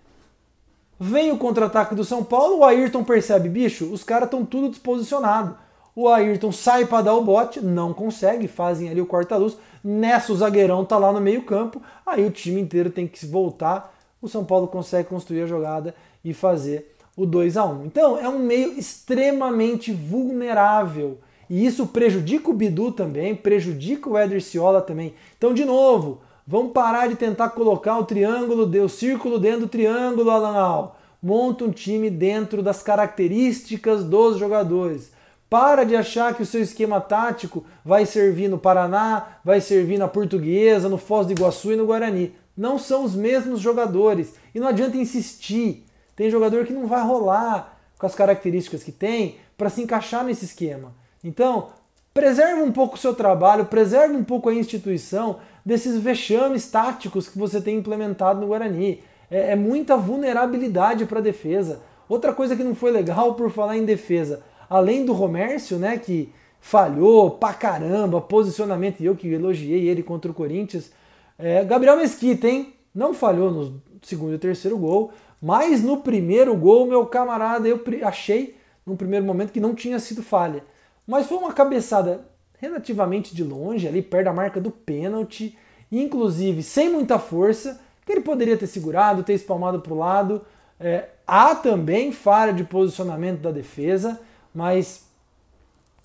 Vem 1.01 1.33
o 1.33 1.39
contra-ataque 1.39 1.95
do 1.95 2.05
São 2.05 2.23
Paulo, 2.23 2.59
o 2.59 2.65
Ayrton 2.65 3.03
percebe, 3.03 3.49
bicho, 3.49 3.93
os 3.93 4.05
caras 4.05 4.27
estão 4.27 4.45
tudo 4.45 4.71
disposicionado 4.71 5.57
o 6.01 6.09
Ayrton 6.09 6.53
sai 6.53 6.87
para 6.87 7.03
dar 7.03 7.15
o 7.15 7.25
bote, 7.25 7.61
não 7.61 7.93
consegue, 7.93 8.47
fazem 8.47 8.89
ali 8.89 9.01
o 9.01 9.07
corta-luz. 9.07 9.57
Nessa 9.83 10.33
o 10.33 10.37
zagueirão 10.37 10.85
tá 10.85 10.97
lá 10.97 11.13
no 11.13 11.21
meio-campo, 11.21 11.83
aí 12.07 12.25
o 12.25 12.31
time 12.31 12.61
inteiro 12.61 12.89
tem 12.89 13.09
que 13.09 13.27
voltar. 13.27 13.93
O 14.23 14.29
São 14.29 14.45
Paulo 14.45 14.69
consegue 14.69 15.09
construir 15.09 15.43
a 15.43 15.47
jogada 15.47 15.93
e 16.25 16.33
fazer 16.33 16.95
o 17.17 17.27
2 17.27 17.57
a 17.57 17.65
1. 17.65 17.87
Então, 17.87 18.17
é 18.17 18.29
um 18.29 18.39
meio 18.39 18.79
extremamente 18.79 19.93
vulnerável. 19.93 21.19
E 21.49 21.65
isso 21.65 21.87
prejudica 21.87 22.51
o 22.51 22.55
Bidu 22.55 22.93
também, 22.93 23.35
prejudica 23.35 24.09
o 24.09 24.19
Eder 24.19 24.43
Ciola 24.43 24.83
também. 24.83 25.15
Então, 25.37 25.55
de 25.55 25.65
novo, 25.65 26.21
vamos 26.47 26.73
parar 26.73 27.09
de 27.09 27.17
tentar 27.17 27.51
colocar 27.51 27.99
o 27.99 28.05
triângulo, 28.05 28.65
o 28.85 28.89
círculo 28.89 29.39
dentro 29.39 29.61
do 29.61 29.69
triângulo, 29.69 30.31
Alanal. 30.31 30.99
Monta 31.23 31.65
um 31.65 31.71
time 31.71 32.11
dentro 32.11 32.63
das 32.63 32.83
características 32.83 34.05
dos 34.05 34.39
jogadores. 34.39 35.11
Para 35.51 35.85
de 35.85 35.97
achar 35.97 36.35
que 36.35 36.43
o 36.43 36.47
seu 36.47 36.61
esquema 36.61 37.01
tático 37.01 37.65
vai 37.83 38.05
servir 38.05 38.49
no 38.49 38.59
Paraná, 38.59 39.39
vai 39.43 39.61
servir 39.61 39.99
na 39.99 40.07
Portuguesa, 40.07 40.89
no 40.89 40.99
Foz 40.99 41.27
do 41.27 41.33
Iguaçu 41.33 41.73
e 41.73 41.77
no 41.77 41.87
Guarani. 41.87 42.35
Não 42.55 42.79
são 42.79 43.03
os 43.03 43.15
mesmos 43.15 43.59
jogadores. 43.59 44.35
E 44.55 44.61
não 44.61 44.69
adianta 44.69 44.99
insistir. 44.99 45.87
Tem 46.15 46.31
jogador 46.31 46.67
que 46.67 46.73
não 46.73 46.87
vai 46.87 47.03
rolar 47.03 47.79
com 47.99 48.07
as 48.07 48.15
características 48.15 48.85
que 48.85 48.93
tem 48.93 49.37
para 49.57 49.71
se 49.71 49.81
encaixar 49.81 50.23
nesse 50.23 50.45
esquema. 50.45 50.93
Então, 51.29 51.69
preserve 52.15 52.63
um 52.63 52.73
pouco 52.73 52.95
o 52.95 52.99
seu 52.99 53.15
trabalho, 53.15 53.67
preserve 53.67 54.17
um 54.17 54.25
pouco 54.25 54.49
a 54.49 54.55
instituição 54.55 55.41
desses 55.63 56.01
vexames 56.01 56.71
táticos 56.71 57.29
que 57.29 57.39
você 57.39 57.61
tem 57.61 57.77
implementado 57.77 58.41
no 58.41 58.47
Guarani. 58.47 59.03
É, 59.31 59.53
é 59.53 59.57
muita 59.57 59.95
vulnerabilidade 59.95 61.05
para 61.05 61.19
a 61.19 61.23
defesa. 61.23 61.83
Outra 62.09 62.33
coisa 62.33 62.57
que 62.57 62.65
não 62.65 62.75
foi 62.75 62.91
legal 62.91 63.35
por 63.35 63.51
falar 63.51 63.77
em 63.77 63.85
defesa, 63.85 64.43
além 64.71 65.05
do 65.05 65.13
Romércio, 65.13 65.77
né, 65.77 65.99
que 65.99 66.33
falhou 66.61 67.33
pra 67.33 67.53
caramba, 67.53 68.23
posicionamento, 68.23 69.01
e 69.01 69.05
eu 69.05 69.15
que 69.15 69.29
elogiei 69.29 69.87
ele 69.87 70.03
contra 70.03 70.31
o 70.31 70.35
Corinthians. 70.35 70.91
É, 71.39 71.63
Gabriel 71.63 71.99
Mesquita, 71.99 72.49
hein? 72.49 72.73
Não 72.95 73.13
falhou 73.13 73.51
no 73.51 73.83
segundo 74.01 74.35
e 74.35 74.39
terceiro 74.39 74.79
gol, 74.79 75.13
mas 75.43 75.83
no 75.83 75.99
primeiro 75.99 76.57
gol, 76.57 76.87
meu 76.87 77.05
camarada, 77.05 77.69
eu 77.69 77.79
achei 78.03 78.57
num 78.87 78.97
primeiro 78.97 79.27
momento 79.27 79.53
que 79.53 79.61
não 79.61 79.75
tinha 79.75 79.99
sido 79.99 80.23
falha. 80.23 80.65
Mas 81.09 81.27
foi 81.27 81.39
uma 81.39 81.53
cabeçada 81.53 82.21
relativamente 82.59 83.35
de 83.35 83.43
longe, 83.43 83.89
ali 83.89 84.03
perto 84.03 84.27
da 84.27 84.33
marca 84.33 84.61
do 84.61 84.71
pênalti, 84.71 85.59
inclusive 85.91 86.63
sem 86.63 86.89
muita 86.89 87.19
força, 87.19 87.81
que 88.07 88.13
ele 88.13 88.21
poderia 88.21 88.57
ter 88.57 88.69
segurado, 88.69 89.25
ter 89.25 89.33
espalmado 89.33 89.81
para 89.81 89.93
o 89.93 89.99
lado. 89.99 90.43
É, 90.79 91.09
há 91.27 91.55
também 91.55 92.13
falha 92.13 92.53
de 92.53 92.63
posicionamento 92.63 93.41
da 93.41 93.51
defesa 93.51 94.21
mas 94.59 95.05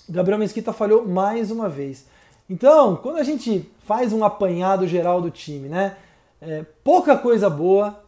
Gabriel 0.07 0.37
Mesquita 0.37 0.73
falhou 0.73 1.07
mais 1.07 1.49
uma 1.49 1.69
vez. 1.69 2.05
Então, 2.49 2.95
quando 2.95 3.17
a 3.17 3.23
gente 3.23 3.67
faz 3.79 4.11
um 4.13 4.23
apanhado 4.23 4.87
geral 4.87 5.21
do 5.21 5.31
time, 5.31 5.69
né? 5.69 5.97
É, 6.41 6.63
pouca 6.83 7.17
coisa 7.17 7.49
boa, 7.49 8.03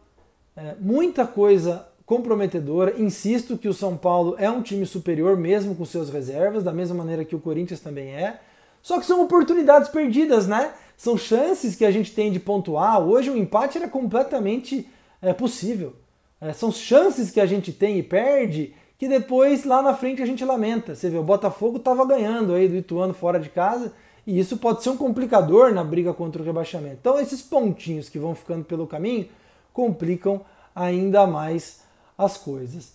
é, 0.56 0.76
muita 0.78 1.26
coisa 1.26 1.88
comprometedora. 2.06 2.94
Insisto 2.96 3.58
que 3.58 3.68
o 3.68 3.74
São 3.74 3.96
Paulo 3.96 4.36
é 4.38 4.48
um 4.48 4.62
time 4.62 4.86
superior, 4.86 5.36
mesmo 5.36 5.74
com 5.74 5.84
seus 5.84 6.08
reservas, 6.08 6.62
da 6.62 6.72
mesma 6.72 6.94
maneira 6.94 7.24
que 7.24 7.34
o 7.34 7.40
Corinthians 7.40 7.80
também 7.80 8.10
é. 8.10 8.40
Só 8.80 9.00
que 9.00 9.04
são 9.04 9.20
oportunidades 9.20 9.88
perdidas, 9.88 10.46
né? 10.46 10.72
São 10.96 11.18
chances 11.18 11.74
que 11.74 11.84
a 11.84 11.90
gente 11.90 12.14
tem 12.14 12.30
de 12.30 12.38
pontuar. 12.38 13.00
Hoje 13.00 13.28
o 13.28 13.36
empate 13.36 13.76
era 13.76 13.88
completamente 13.88 14.88
é, 15.20 15.32
possível. 15.32 15.94
É, 16.40 16.52
são 16.52 16.70
chances 16.70 17.32
que 17.32 17.40
a 17.40 17.46
gente 17.46 17.72
tem 17.72 17.98
e 17.98 18.02
perde 18.02 18.72
que 18.96 19.08
depois 19.08 19.64
lá 19.64 19.82
na 19.82 19.92
frente 19.92 20.22
a 20.22 20.26
gente 20.26 20.44
lamenta. 20.44 20.94
Você 20.94 21.10
vê, 21.10 21.18
o 21.18 21.24
Botafogo 21.24 21.78
estava 21.78 22.06
ganhando 22.06 22.54
aí 22.54 22.68
do 22.68 22.76
Ituano 22.76 23.12
fora 23.12 23.40
de 23.40 23.48
casa 23.48 23.92
e 24.24 24.38
isso 24.38 24.56
pode 24.56 24.82
ser 24.82 24.90
um 24.90 24.96
complicador 24.96 25.72
na 25.72 25.82
briga 25.82 26.14
contra 26.14 26.40
o 26.40 26.44
rebaixamento. 26.44 26.98
Então 27.00 27.18
esses 27.18 27.42
pontinhos 27.42 28.08
que 28.08 28.18
vão 28.18 28.34
ficando 28.34 28.64
pelo 28.64 28.86
caminho 28.86 29.28
complicam 29.72 30.42
ainda 30.74 31.26
mais 31.26 31.85
as 32.16 32.36
coisas. 32.36 32.92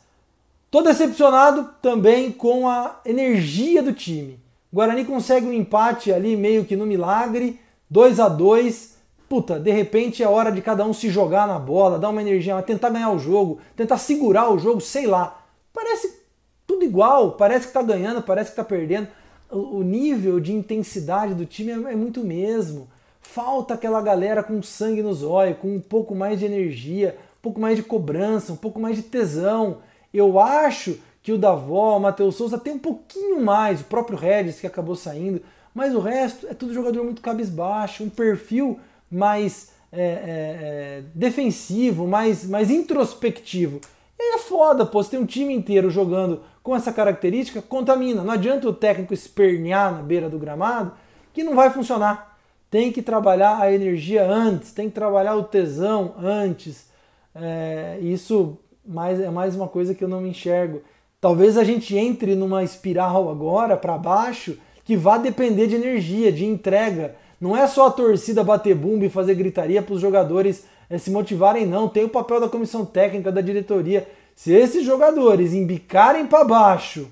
Tô 0.69 0.81
decepcionado 0.81 1.69
também 1.81 2.31
com 2.31 2.67
a 2.67 3.01
energia 3.05 3.83
do 3.83 3.93
time. 3.93 4.39
O 4.71 4.77
Guarani 4.77 5.03
consegue 5.03 5.45
um 5.45 5.53
empate 5.53 6.13
ali 6.13 6.37
meio 6.37 6.63
que 6.63 6.75
no 6.75 6.85
milagre, 6.85 7.59
2 7.89 8.19
a 8.19 8.29
2 8.29 8.91
Puta, 9.31 9.57
de 9.57 9.71
repente 9.71 10.21
é 10.21 10.27
hora 10.27 10.51
de 10.51 10.61
cada 10.61 10.85
um 10.85 10.93
se 10.93 11.09
jogar 11.09 11.47
na 11.47 11.57
bola, 11.57 11.97
dar 11.97 12.09
uma 12.09 12.19
energia, 12.19 12.61
tentar 12.61 12.89
ganhar 12.89 13.11
o 13.11 13.17
jogo, 13.17 13.59
tentar 13.77 13.97
segurar 13.97 14.51
o 14.51 14.59
jogo, 14.59 14.81
sei 14.81 15.07
lá. 15.07 15.41
Parece 15.71 16.19
tudo 16.67 16.83
igual, 16.83 17.31
parece 17.37 17.67
que 17.67 17.73
tá 17.73 17.81
ganhando, 17.81 18.21
parece 18.21 18.49
que 18.49 18.57
tá 18.57 18.63
perdendo. 18.65 19.07
O 19.49 19.83
nível 19.83 20.37
de 20.37 20.51
intensidade 20.51 21.33
do 21.33 21.45
time 21.45 21.71
é, 21.71 21.93
é 21.93 21.95
muito 21.95 22.19
mesmo. 22.25 22.89
Falta 23.21 23.73
aquela 23.73 24.01
galera 24.01 24.43
com 24.43 24.61
sangue 24.61 25.01
nos 25.01 25.23
olhos, 25.23 25.59
com 25.59 25.77
um 25.77 25.79
pouco 25.79 26.13
mais 26.13 26.37
de 26.37 26.45
energia, 26.45 27.17
um 27.41 27.43
pouco 27.43 27.59
mais 27.59 27.75
de 27.75 27.83
cobrança, 27.83 28.53
um 28.53 28.57
pouco 28.57 28.79
mais 28.79 28.95
de 28.95 29.01
tesão. 29.01 29.79
Eu 30.13 30.39
acho 30.39 30.99
que 31.23 31.31
o 31.31 31.37
Davó, 31.37 31.97
o 31.97 31.99
Matheus 31.99 32.35
Souza 32.35 32.59
tem 32.59 32.73
um 32.73 32.79
pouquinho 32.79 33.43
mais, 33.43 33.81
o 33.81 33.85
próprio 33.85 34.17
Regis 34.17 34.59
que 34.59 34.67
acabou 34.67 34.95
saindo, 34.95 35.41
mas 35.73 35.95
o 35.95 35.99
resto 35.99 36.47
é 36.47 36.53
tudo 36.53 36.73
jogador 36.73 37.03
muito 37.03 37.21
cabisbaixo, 37.21 38.03
um 38.03 38.09
perfil 38.09 38.79
mais 39.09 39.71
é, 39.91 40.01
é, 40.01 40.03
é, 40.03 41.03
defensivo, 41.15 42.07
mais, 42.07 42.45
mais 42.45 42.69
introspectivo. 42.69 43.81
E 44.19 44.21
aí 44.21 44.35
é 44.35 44.37
foda, 44.37 44.85
pô, 44.85 45.01
você 45.01 45.11
tem 45.11 45.19
um 45.19 45.25
time 45.25 45.53
inteiro 45.53 45.89
jogando 45.89 46.41
com 46.61 46.75
essa 46.75 46.93
característica, 46.93 47.61
contamina. 47.61 48.23
Não 48.23 48.31
adianta 48.31 48.69
o 48.69 48.73
técnico 48.73 49.13
espernear 49.13 49.91
na 49.91 50.01
beira 50.01 50.29
do 50.29 50.37
gramado, 50.37 50.93
que 51.33 51.43
não 51.43 51.55
vai 51.55 51.71
funcionar. 51.71 52.37
Tem 52.69 52.91
que 52.91 53.01
trabalhar 53.01 53.59
a 53.59 53.73
energia 53.73 54.25
antes, 54.25 54.71
tem 54.71 54.87
que 54.87 54.95
trabalhar 54.95 55.35
o 55.35 55.43
tesão 55.43 56.13
antes. 56.17 56.90
É, 57.33 57.97
isso 58.01 58.57
mais, 58.85 59.19
é 59.19 59.29
mais 59.29 59.55
uma 59.55 59.67
coisa 59.67 59.93
que 59.93 60.03
eu 60.03 60.07
não 60.07 60.21
me 60.21 60.29
enxergo. 60.29 60.81
Talvez 61.19 61.57
a 61.57 61.63
gente 61.63 61.95
entre 61.95 62.35
numa 62.35 62.63
espiral 62.63 63.29
agora 63.29 63.77
para 63.77 63.97
baixo 63.97 64.57
que 64.83 64.97
vá 64.97 65.17
depender 65.17 65.67
de 65.67 65.75
energia, 65.75 66.31
de 66.31 66.45
entrega. 66.45 67.15
Não 67.39 67.55
é 67.55 67.67
só 67.67 67.87
a 67.87 67.91
torcida 67.91 68.43
bater 68.43 68.75
bumbo 68.75 69.05
e 69.05 69.09
fazer 69.09 69.35
gritaria 69.35 69.81
para 69.81 69.93
os 69.93 70.01
jogadores 70.01 70.65
é, 70.89 70.97
se 70.97 71.09
motivarem, 71.09 71.65
não. 71.65 71.87
Tem 71.87 72.03
o 72.03 72.09
papel 72.09 72.39
da 72.39 72.49
comissão 72.49 72.85
técnica, 72.85 73.31
da 73.31 73.41
diretoria. 73.41 74.07
Se 74.35 74.51
esses 74.51 74.83
jogadores 74.83 75.53
embicarem 75.53 76.25
para 76.25 76.43
baixo 76.43 77.09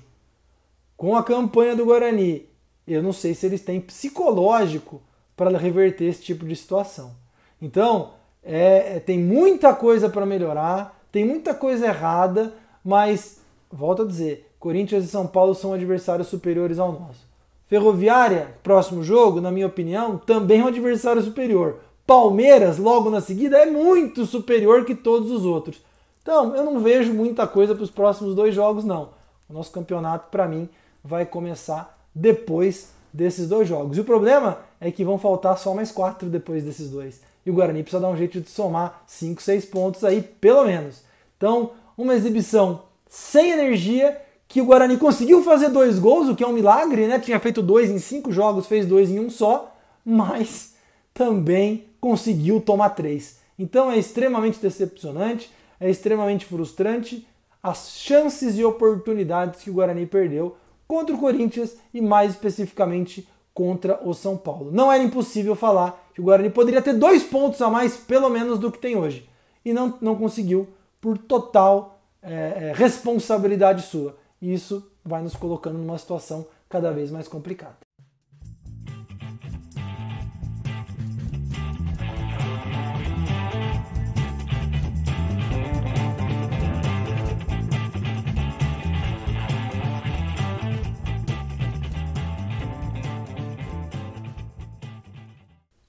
com 0.96 1.16
a 1.16 1.22
campanha 1.22 1.74
do 1.74 1.84
Guarani, 1.84 2.46
eu 2.86 3.02
não 3.02 3.12
sei 3.12 3.34
se 3.34 3.46
eles 3.46 3.62
têm 3.62 3.80
psicológico 3.80 5.00
para 5.36 5.56
reverter 5.56 6.04
esse 6.04 6.22
tipo 6.22 6.44
de 6.44 6.54
situação. 6.54 7.14
Então, 7.62 8.12
é, 8.42 8.96
é 8.96 9.00
tem 9.00 9.18
muita 9.18 9.74
coisa 9.74 10.08
para 10.08 10.26
melhorar, 10.26 10.98
tem 11.12 11.24
muita 11.24 11.54
coisa 11.54 11.86
errada, 11.86 12.52
mas, 12.84 13.40
volto 13.70 14.02
a 14.02 14.06
dizer, 14.06 14.50
Corinthians 14.58 15.04
e 15.04 15.08
São 15.08 15.26
Paulo 15.26 15.54
são 15.54 15.72
adversários 15.72 16.28
superiores 16.28 16.78
ao 16.78 16.92
nosso. 16.92 17.28
Ferroviária, 17.66 18.48
próximo 18.62 19.02
jogo, 19.02 19.40
na 19.40 19.50
minha 19.50 19.66
opinião, 19.66 20.18
também 20.18 20.60
é 20.60 20.64
um 20.64 20.68
adversário 20.68 21.22
superior. 21.22 21.78
Palmeiras, 22.06 22.78
logo 22.78 23.08
na 23.08 23.20
seguida, 23.20 23.58
é 23.58 23.66
muito 23.66 24.26
superior 24.26 24.84
que 24.84 24.94
todos 24.94 25.30
os 25.30 25.44
outros. 25.44 25.80
Então, 26.20 26.54
eu 26.56 26.64
não 26.64 26.80
vejo 26.80 27.14
muita 27.14 27.46
coisa 27.46 27.74
para 27.74 27.84
os 27.84 27.90
próximos 27.90 28.34
dois 28.34 28.54
jogos, 28.54 28.84
não. 28.84 29.10
O 29.48 29.52
nosso 29.52 29.70
campeonato, 29.70 30.28
para 30.30 30.48
mim, 30.48 30.68
vai 31.02 31.24
começar 31.24 31.96
depois 32.14 32.92
desses 33.12 33.48
dois 33.48 33.68
jogos. 33.68 33.96
E 33.96 34.00
o 34.00 34.04
problema 34.04 34.58
é 34.80 34.90
que 34.90 35.04
vão 35.04 35.18
faltar 35.18 35.56
só 35.56 35.74
mais 35.74 35.92
quatro 35.92 36.28
depois 36.28 36.64
desses 36.64 36.90
dois. 36.90 37.20
E 37.44 37.50
o 37.50 37.54
Guarani 37.54 37.82
precisa 37.82 38.00
dar 38.00 38.08
um 38.08 38.16
jeito 38.16 38.40
de 38.40 38.50
somar 38.50 39.02
5, 39.06 39.40
6 39.40 39.64
pontos 39.66 40.04
aí, 40.04 40.22
pelo 40.22 40.64
menos. 40.64 41.02
Então, 41.36 41.72
uma 41.96 42.14
exibição 42.14 42.82
sem 43.08 43.50
energia, 43.50 44.20
que 44.46 44.60
o 44.60 44.64
Guarani 44.64 44.96
conseguiu 44.96 45.42
fazer 45.42 45.68
dois 45.68 45.98
gols, 45.98 46.28
o 46.28 46.34
que 46.34 46.44
é 46.44 46.46
um 46.46 46.52
milagre, 46.52 47.06
né? 47.06 47.18
Tinha 47.18 47.38
feito 47.38 47.62
dois 47.62 47.90
em 47.90 47.98
cinco 47.98 48.32
jogos, 48.32 48.66
fez 48.66 48.84
dois 48.84 49.10
em 49.10 49.18
um 49.18 49.30
só, 49.30 49.74
mas 50.04 50.74
também 51.14 51.84
conseguiu 52.00 52.60
tomar 52.60 52.90
três. 52.90 53.38
Então 53.58 53.90
é 53.90 53.98
extremamente 53.98 54.58
decepcionante 54.58 55.50
é 55.80 55.88
extremamente 55.88 56.44
frustrante 56.44 57.26
as 57.62 57.92
chances 57.92 58.58
e 58.58 58.64
oportunidades 58.64 59.62
que 59.62 59.70
o 59.70 59.72
Guarani 59.72 60.06
perdeu 60.06 60.56
contra 60.86 61.14
o 61.14 61.18
Corinthians 61.18 61.76
e 61.92 62.00
mais 62.00 62.32
especificamente 62.32 63.26
contra 63.52 64.00
o 64.06 64.14
São 64.14 64.36
Paulo. 64.36 64.70
Não 64.70 64.90
era 64.90 65.02
impossível 65.02 65.54
falar 65.54 66.08
que 66.14 66.20
o 66.20 66.24
Guarani 66.24 66.50
poderia 66.50 66.82
ter 66.82 66.94
dois 66.94 67.22
pontos 67.22 67.60
a 67.60 67.68
mais, 67.68 67.96
pelo 67.96 68.28
menos, 68.28 68.58
do 68.58 68.70
que 68.70 68.78
tem 68.78 68.96
hoje. 68.96 69.28
E 69.64 69.72
não, 69.72 69.98
não 70.00 70.16
conseguiu 70.16 70.68
por 71.00 71.18
total 71.18 72.00
é, 72.22 72.68
é 72.68 72.72
responsabilidade 72.74 73.82
sua. 73.82 74.16
E 74.40 74.52
isso 74.52 74.90
vai 75.04 75.22
nos 75.22 75.34
colocando 75.34 75.78
numa 75.78 75.98
situação 75.98 76.46
cada 76.68 76.92
vez 76.92 77.10
mais 77.10 77.28
complicada. 77.28 77.76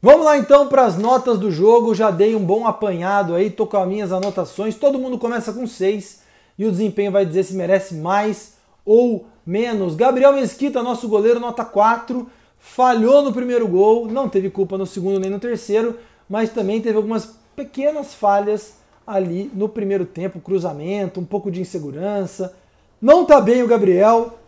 Vamos 0.04 0.26
lá 0.26 0.36
então 0.36 0.68
para 0.68 0.84
as 0.84 0.98
notas 0.98 1.38
do 1.38 1.52
jogo. 1.52 1.94
Já 1.94 2.10
dei 2.10 2.36
um 2.36 2.44
bom 2.44 2.66
apanhado 2.66 3.36
aí, 3.36 3.52
tô 3.52 3.68
com 3.68 3.78
as 3.78 3.88
minhas 3.88 4.12
anotações. 4.12 4.76
Todo 4.76 4.98
mundo 4.98 5.20
começa 5.20 5.54
com 5.54 5.68
6 5.68 6.22
e 6.58 6.66
o 6.66 6.72
desempenho 6.72 7.12
vai 7.12 7.24
dizer 7.24 7.44
se 7.44 7.54
merece 7.54 7.94
mais 7.94 8.56
ou 8.84 9.28
menos. 9.46 9.94
Gabriel 9.96 10.34
Mesquita, 10.34 10.82
nosso 10.82 11.08
goleiro, 11.08 11.40
nota 11.40 11.64
4. 11.64 12.28
Falhou 12.58 13.22
no 13.22 13.32
primeiro 13.32 13.68
gol, 13.68 14.08
não 14.08 14.28
teve 14.28 14.50
culpa 14.50 14.76
no 14.76 14.88
segundo 14.88 15.20
nem 15.20 15.30
no 15.30 15.40
terceiro, 15.40 15.98
mas 16.28 16.50
também 16.50 16.82
teve 16.82 16.98
algumas 16.98 17.36
pequenas 17.56 18.14
falhas 18.14 18.74
ali 19.06 19.52
no 19.54 19.70
primeiro 19.70 20.06
tempo, 20.06 20.40
cruzamento, 20.40 21.20
um 21.20 21.26
pouco 21.26 21.52
de 21.52 21.62
insegurança. 21.62 22.56
Não 23.00 23.24
tá 23.24 23.40
bem 23.40 23.62
o 23.62 23.68
Gabriel, 23.68 24.40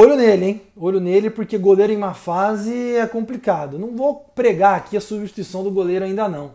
Olho 0.00 0.14
nele, 0.14 0.44
hein? 0.44 0.62
Olho 0.76 1.00
nele, 1.00 1.28
porque 1.28 1.58
goleiro 1.58 1.92
em 1.92 1.96
uma 1.96 2.14
fase 2.14 2.94
é 2.94 3.04
complicado. 3.04 3.80
Não 3.80 3.96
vou 3.96 4.30
pregar 4.32 4.76
aqui 4.76 4.96
a 4.96 5.00
substituição 5.00 5.64
do 5.64 5.72
goleiro 5.72 6.04
ainda 6.04 6.28
não. 6.28 6.52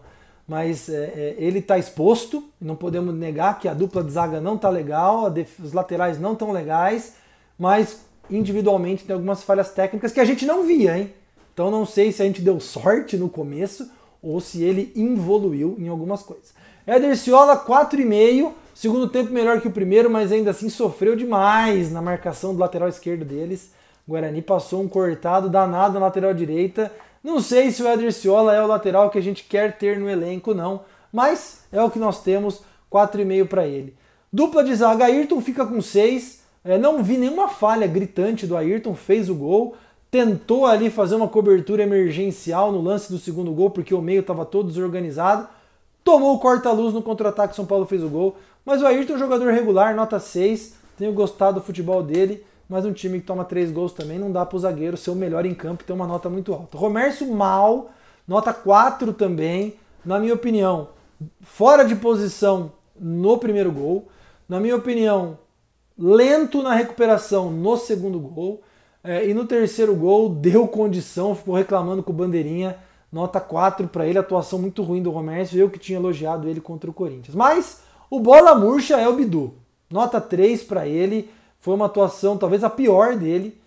Mas 0.47 0.87
é, 0.87 1.11
é, 1.13 1.35
ele 1.37 1.59
está 1.59 1.77
exposto, 1.77 2.41
não 2.61 2.73
podemos 2.73 3.13
negar 3.13 3.59
que 3.59 3.67
a 3.67 3.73
dupla 3.73 4.01
de 4.01 4.13
zaga 4.13 4.39
não 4.39 4.55
está 4.55 4.69
legal, 4.69 5.29
os 5.61 5.73
laterais 5.73 6.17
não 6.17 6.31
estão 6.31 6.53
legais, 6.53 7.15
mas 7.59 8.05
individualmente 8.31 9.03
tem 9.03 9.13
algumas 9.13 9.43
falhas 9.43 9.71
técnicas 9.71 10.13
que 10.13 10.21
a 10.21 10.25
gente 10.25 10.45
não 10.45 10.63
via, 10.63 10.97
hein? 10.97 11.11
Então 11.53 11.69
não 11.69 11.85
sei 11.85 12.13
se 12.13 12.21
a 12.21 12.25
gente 12.25 12.41
deu 12.41 12.61
sorte 12.61 13.17
no 13.17 13.27
começo 13.27 13.91
ou 14.21 14.39
se 14.39 14.63
ele 14.63 14.93
evoluiu 14.95 15.75
em 15.77 15.89
algumas 15.89 16.23
coisas. 16.23 16.53
Éder 16.87 17.17
Ciola, 17.17 17.57
4,5 17.57 18.53
Segundo 18.73 19.07
tempo 19.07 19.31
melhor 19.31 19.61
que 19.61 19.67
o 19.67 19.71
primeiro, 19.71 20.09
mas 20.09 20.31
ainda 20.31 20.51
assim 20.51 20.67
sofreu 20.67 21.15
demais 21.15 21.91
na 21.91 22.01
marcação 22.01 22.53
do 22.53 22.59
lateral 22.59 22.89
esquerdo 22.89 23.23
deles. 23.23 23.71
O 24.07 24.11
Guarani 24.11 24.41
passou 24.41 24.81
um 24.81 24.87
cortado 24.87 25.49
danado 25.49 25.93
na 25.93 26.07
lateral 26.07 26.33
direita. 26.33 26.91
Não 27.23 27.39
sei 27.39 27.71
se 27.71 27.81
o 27.81 27.87
Eder 27.87 28.11
Ciola 28.11 28.53
é 28.53 28.61
o 28.61 28.67
lateral 28.67 29.09
que 29.09 29.17
a 29.17 29.21
gente 29.21 29.43
quer 29.43 29.77
ter 29.77 29.99
no 29.99 30.09
elenco, 30.09 30.53
não. 30.53 30.81
Mas 31.11 31.63
é 31.71 31.81
o 31.81 31.89
que 31.89 31.99
nós 31.99 32.21
temos, 32.23 32.61
4,5 32.91 33.47
para 33.47 33.65
ele. 33.67 33.95
Dupla 34.31 34.63
de 34.63 34.75
zaga, 34.75 35.05
Ayrton 35.05 35.39
fica 35.39 35.65
com 35.65 35.79
6. 35.79 36.41
É, 36.65 36.77
não 36.77 37.03
vi 37.03 37.17
nenhuma 37.17 37.47
falha 37.47 37.85
gritante 37.85 38.47
do 38.47 38.57
Ayrton, 38.57 38.95
fez 38.95 39.29
o 39.29 39.35
gol. 39.35 39.75
Tentou 40.09 40.65
ali 40.65 40.89
fazer 40.89 41.15
uma 41.15 41.27
cobertura 41.27 41.83
emergencial 41.83 42.71
no 42.71 42.81
lance 42.81 43.11
do 43.11 43.19
segundo 43.19 43.51
gol, 43.51 43.69
porque 43.69 43.93
o 43.93 44.01
meio 44.01 44.21
estava 44.21 44.45
todo 44.45 44.67
desorganizado. 44.67 45.47
Tomou 46.03 46.35
o 46.35 46.39
corta-luz 46.39 46.93
no 46.93 47.01
contra-ataque, 47.01 47.55
São 47.55 47.65
Paulo 47.65 47.85
fez 47.85 48.03
o 48.03 48.09
gol. 48.09 48.35
Mas 48.65 48.81
o 48.81 48.87
Ayrton 48.87 49.13
é 49.13 49.15
um 49.15 49.19
jogador 49.19 49.51
regular, 49.51 49.95
nota 49.95 50.19
6. 50.19 50.75
Tenho 50.97 51.11
gostado 51.11 51.59
do 51.59 51.65
futebol 51.65 52.01
dele, 52.01 52.45
mas 52.69 52.85
um 52.85 52.93
time 52.93 53.19
que 53.19 53.25
toma 53.25 53.43
3 53.43 53.71
gols 53.71 53.91
também 53.91 54.17
não 54.17 54.31
dá 54.31 54.45
para 54.45 54.55
o 54.55 54.59
zagueiro 54.59 54.95
ser 54.95 55.11
o 55.11 55.15
melhor 55.15 55.45
em 55.45 55.53
campo 55.53 55.83
e 55.83 55.85
ter 55.85 55.93
uma 55.93 56.07
nota 56.07 56.29
muito 56.29 56.53
alta. 56.53 56.77
Romércio 56.77 57.29
mal, 57.31 57.91
nota 58.27 58.53
4 58.53 59.11
também. 59.13 59.75
Na 60.05 60.19
minha 60.19 60.33
opinião, 60.33 60.89
fora 61.41 61.83
de 61.83 61.95
posição 61.95 62.73
no 62.99 63.37
primeiro 63.37 63.71
gol. 63.71 64.07
Na 64.47 64.59
minha 64.59 64.75
opinião, 64.75 65.37
lento 65.97 66.61
na 66.61 66.73
recuperação 66.73 67.51
no 67.51 67.77
segundo 67.77 68.19
gol. 68.19 68.61
É, 69.03 69.27
e 69.27 69.33
no 69.33 69.45
terceiro 69.45 69.93
gol, 69.93 70.29
deu 70.29 70.65
condição, 70.67 71.35
ficou 71.35 71.55
reclamando 71.55 72.01
com 72.01 72.11
o 72.11 72.15
Bandeirinha. 72.15 72.77
Nota 73.11 73.39
4 73.39 73.87
para 73.89 74.07
ele, 74.07 74.17
atuação 74.17 74.57
muito 74.57 74.81
ruim 74.81 75.03
do 75.03 75.11
Romércio. 75.11 75.59
Eu 75.59 75.69
que 75.69 75.77
tinha 75.77 75.99
elogiado 75.99 76.47
ele 76.47 76.61
contra 76.61 76.89
o 76.89 76.93
Corinthians. 76.93 77.35
Mas 77.35 77.82
o 78.13 78.19
bola 78.19 78.53
murcha 78.53 79.01
é 79.01 79.09
o 79.09 79.15
Bidu. 79.15 79.55
Nota 79.89 80.21
3 80.21 80.61
para 80.61 80.87
ele. 80.87 81.31
Foi 81.59 81.73
uma 81.73 81.87
atuação 81.87 82.37
talvez 82.37 82.63
a 82.63 82.69
pior 82.69 83.15
dele. 83.15 83.59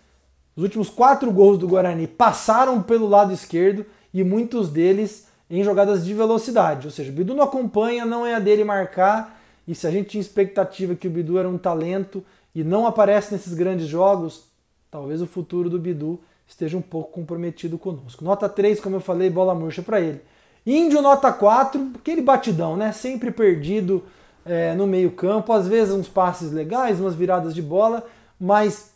Os 0.55 0.63
últimos 0.63 0.89
quatro 0.89 1.33
gols 1.33 1.59
do 1.59 1.67
Guarani 1.67 2.07
passaram 2.07 2.81
pelo 2.81 3.09
lado 3.09 3.33
esquerdo 3.33 3.85
e 4.15 4.23
muitos 4.23 4.69
deles 4.71 5.27
em 5.51 5.65
jogadas 5.65 6.05
de 6.05 6.15
velocidade. 6.15 6.87
Ou 6.87 6.93
seja, 6.93 7.11
o 7.11 7.13
Bidu 7.13 7.35
não 7.35 7.43
acompanha, 7.43 8.07
não 8.07 8.25
é 8.25 8.37
a 8.37 8.39
dele 8.39 8.63
marcar 8.63 9.37
E 9.67 9.75
se 9.75 9.85
a 9.85 9.91
gente 9.91 10.11
tinha 10.11 10.21
expectativa 10.21 10.95
que 10.95 11.09
o 11.09 11.11
Bidu 11.11 11.39
era 11.39 11.49
um 11.49 11.59
talento 11.59 12.25
e 12.55 12.63
não 12.63 12.87
aparece 12.87 13.33
nesses 13.33 13.53
grandes 13.53 13.89
jogos, 13.89 14.45
talvez 14.93 15.21
o 15.21 15.27
futuro 15.27 15.69
do 15.69 15.81
Bidu 15.81 16.21
esteja 16.47 16.79
um 16.79 16.83
pouco 16.83 17.11
comprometido 17.11 17.77
conosco. 17.79 18.25
Nota 18.25 18.49
3, 18.49 18.79
como 18.79 18.95
eu 18.95 19.01
falei, 19.01 19.29
bola 19.29 19.57
murcha 19.57 19.83
para 19.83 20.01
ele. 20.01 20.21
Índio, 20.65 21.03
nota 21.03 21.33
4, 21.33 21.95
aquele 21.97 22.23
batidão, 22.23 22.77
né? 22.77 22.93
Sempre 22.93 23.33
perdido 23.33 24.05
é, 24.47 24.75
no 24.75 24.87
meio-campo, 24.87 25.53
às 25.53 25.67
vezes 25.67 25.93
uns 25.93 26.09
passes 26.09 26.53
legais, 26.53 27.01
umas 27.01 27.15
viradas 27.15 27.55
de 27.55 27.61
bola, 27.61 28.07
mas 28.39 28.93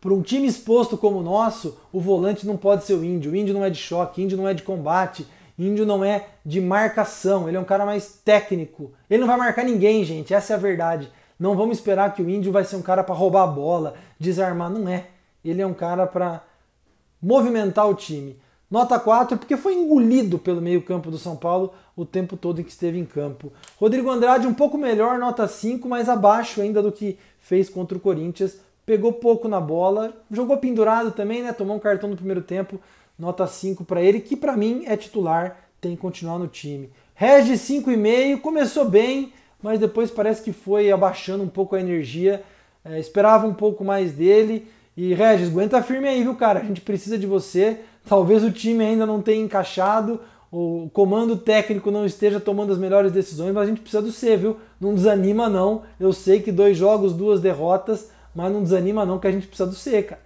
para 0.00 0.12
um 0.12 0.22
time 0.22 0.46
exposto 0.46 0.96
como 0.96 1.18
o 1.18 1.22
nosso, 1.22 1.78
o 1.92 2.00
volante 2.00 2.46
não 2.46 2.56
pode 2.56 2.84
ser 2.84 2.94
o 2.94 3.04
índio. 3.04 3.32
O 3.32 3.36
índio 3.36 3.54
não 3.54 3.64
é 3.64 3.70
de 3.70 3.78
choque, 3.78 4.22
índio 4.22 4.36
não 4.36 4.46
é 4.46 4.54
de 4.54 4.62
combate, 4.62 5.26
índio 5.58 5.86
não 5.86 6.04
é 6.04 6.26
de 6.44 6.60
marcação. 6.60 7.48
Ele 7.48 7.56
é 7.56 7.60
um 7.60 7.64
cara 7.64 7.84
mais 7.84 8.20
técnico. 8.24 8.92
Ele 9.08 9.20
não 9.20 9.28
vai 9.28 9.36
marcar 9.36 9.64
ninguém, 9.64 10.04
gente. 10.04 10.34
Essa 10.34 10.52
é 10.52 10.56
a 10.56 10.58
verdade. 10.58 11.10
Não 11.38 11.56
vamos 11.56 11.78
esperar 11.78 12.14
que 12.14 12.22
o 12.22 12.28
índio 12.28 12.52
vai 12.52 12.64
ser 12.64 12.76
um 12.76 12.82
cara 12.82 13.02
para 13.02 13.14
roubar 13.14 13.44
a 13.44 13.46
bola, 13.46 13.94
desarmar. 14.18 14.70
Não 14.70 14.88
é. 14.88 15.06
Ele 15.44 15.62
é 15.62 15.66
um 15.66 15.74
cara 15.74 16.06
para 16.06 16.42
movimentar 17.20 17.88
o 17.88 17.94
time. 17.94 18.38
Nota 18.70 18.98
4, 18.98 19.38
porque 19.38 19.56
foi 19.56 19.74
engolido 19.74 20.38
pelo 20.38 20.60
meio-campo 20.60 21.10
do 21.10 21.18
São 21.18 21.36
Paulo 21.36 21.72
o 21.96 22.04
tempo 22.04 22.36
todo 22.36 22.60
em 22.60 22.64
que 22.64 22.70
esteve 22.70 22.98
em 22.98 23.04
campo. 23.04 23.52
Rodrigo 23.76 24.10
Andrade, 24.10 24.46
um 24.46 24.54
pouco 24.54 24.76
melhor, 24.76 25.18
nota 25.18 25.48
5, 25.48 25.88
mas 25.88 26.08
abaixo 26.08 26.60
ainda 26.60 26.82
do 26.82 26.92
que 26.92 27.18
fez 27.38 27.70
contra 27.70 27.96
o 27.96 28.00
Corinthians 28.00 28.58
pegou 28.88 29.12
pouco 29.12 29.46
na 29.48 29.60
bola, 29.60 30.16
jogou 30.30 30.56
pendurado 30.56 31.10
também, 31.10 31.42
né? 31.42 31.52
Tomou 31.52 31.76
um 31.76 31.78
cartão 31.78 32.08
no 32.08 32.16
primeiro 32.16 32.40
tempo, 32.40 32.80
nota 33.18 33.46
5 33.46 33.84
para 33.84 34.00
ele, 34.00 34.18
que 34.18 34.34
para 34.34 34.56
mim 34.56 34.84
é 34.86 34.96
titular, 34.96 35.58
tem 35.78 35.94
que 35.94 36.00
continuar 36.00 36.38
no 36.38 36.48
time. 36.48 36.88
Regis 37.14 37.60
5,5, 37.68 38.40
começou 38.40 38.88
bem, 38.88 39.30
mas 39.62 39.78
depois 39.78 40.10
parece 40.10 40.42
que 40.42 40.54
foi 40.54 40.90
abaixando 40.90 41.44
um 41.44 41.48
pouco 41.48 41.76
a 41.76 41.80
energia. 41.80 42.42
É, 42.82 42.98
esperava 42.98 43.46
um 43.46 43.52
pouco 43.52 43.84
mais 43.84 44.12
dele. 44.12 44.66
E 44.96 45.12
Regis, 45.12 45.48
aguenta 45.48 45.82
firme 45.82 46.08
aí, 46.08 46.22
viu, 46.22 46.34
cara? 46.34 46.60
A 46.60 46.64
gente 46.64 46.80
precisa 46.80 47.18
de 47.18 47.26
você. 47.26 47.80
Talvez 48.08 48.42
o 48.42 48.50
time 48.50 48.84
ainda 48.84 49.04
não 49.04 49.20
tenha 49.20 49.44
encaixado, 49.44 50.20
o 50.50 50.88
comando 50.92 51.36
técnico 51.36 51.90
não 51.90 52.06
esteja 52.06 52.40
tomando 52.40 52.72
as 52.72 52.78
melhores 52.78 53.12
decisões, 53.12 53.52
mas 53.52 53.64
a 53.64 53.66
gente 53.66 53.80
precisa 53.80 54.02
do 54.02 54.10
você, 54.10 54.36
viu? 54.36 54.56
Não 54.80 54.94
desanima, 54.94 55.48
não. 55.48 55.82
Eu 56.00 56.12
sei 56.12 56.40
que 56.40 56.50
dois 56.50 56.76
jogos, 56.76 57.12
duas 57.12 57.40
derrotas 57.40 58.08
mas 58.38 58.52
não 58.52 58.62
desanima 58.62 59.04
não 59.04 59.18
que 59.18 59.26
a 59.26 59.32
gente 59.32 59.48
precisa 59.48 59.68
do 59.68 59.74
C, 59.74 60.02
cara. 60.02 60.20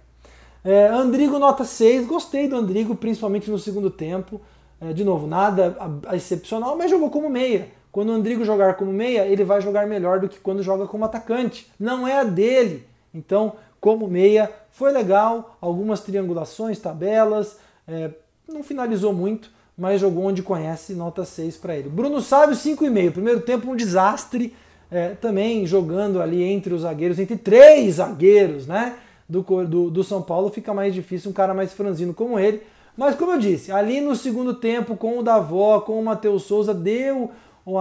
É, 0.63 0.87
Andrigo 0.87 1.39
nota 1.39 1.65
6, 1.65 2.05
gostei 2.05 2.47
do 2.47 2.55
Andrigo, 2.55 2.95
principalmente 2.95 3.49
no 3.49 3.57
segundo 3.57 3.89
tempo. 3.89 4.39
É, 4.79 4.93
de 4.93 5.03
novo, 5.03 5.25
nada 5.25 5.75
excepcional, 6.13 6.77
mas 6.77 6.91
jogou 6.91 7.09
como 7.09 7.27
meia. 7.27 7.69
Quando 7.91 8.09
o 8.09 8.13
Andrigo 8.13 8.45
jogar 8.45 8.75
como 8.75 8.91
meia, 8.91 9.25
ele 9.25 9.43
vai 9.43 9.61
jogar 9.61 9.87
melhor 9.87 10.19
do 10.19 10.29
que 10.29 10.39
quando 10.39 10.61
joga 10.61 10.85
como 10.85 11.05
atacante. 11.05 11.71
Não 11.79 12.07
é 12.07 12.19
a 12.19 12.23
dele. 12.23 12.87
Então, 13.13 13.53
como 13.81 14.07
meia, 14.07 14.51
foi 14.69 14.91
legal. 14.91 15.57
Algumas 15.59 16.01
triangulações, 16.01 16.79
tabelas. 16.79 17.57
É, 17.87 18.11
não 18.47 18.63
finalizou 18.63 19.13
muito, 19.13 19.51
mas 19.77 19.99
jogou 19.99 20.25
onde 20.25 20.43
conhece, 20.43 20.93
nota 20.93 21.25
6 21.25 21.57
para 21.57 21.75
ele. 21.75 21.89
Bruno 21.89 22.21
Sávio, 22.21 22.55
5,5. 22.55 23.11
Primeiro 23.11 23.41
tempo, 23.41 23.69
um 23.69 23.75
desastre 23.75 24.55
é, 24.91 25.09
também 25.09 25.65
jogando 25.65 26.21
ali 26.21 26.43
entre 26.43 26.73
os 26.73 26.81
zagueiros, 26.81 27.17
entre 27.17 27.35
três 27.35 27.95
zagueiros, 27.95 28.67
né? 28.67 28.95
Do, 29.27 29.41
do, 29.65 29.89
do, 29.89 30.03
São 30.03 30.21
Paulo 30.21 30.49
fica 30.49 30.73
mais 30.73 30.93
difícil 30.93 31.31
um 31.31 31.33
cara 31.33 31.53
mais 31.53 31.73
franzino 31.73 32.13
como 32.13 32.37
ele. 32.37 32.61
Mas 32.95 33.15
como 33.15 33.31
eu 33.31 33.39
disse, 33.39 33.71
ali 33.71 33.99
no 33.99 34.15
segundo 34.15 34.53
tempo, 34.53 34.95
com 34.95 35.17
o 35.17 35.23
Davó, 35.23 35.79
com 35.79 35.99
o 35.99 36.05
Matheus 36.05 36.43
Souza, 36.43 36.73
deu 36.73 37.31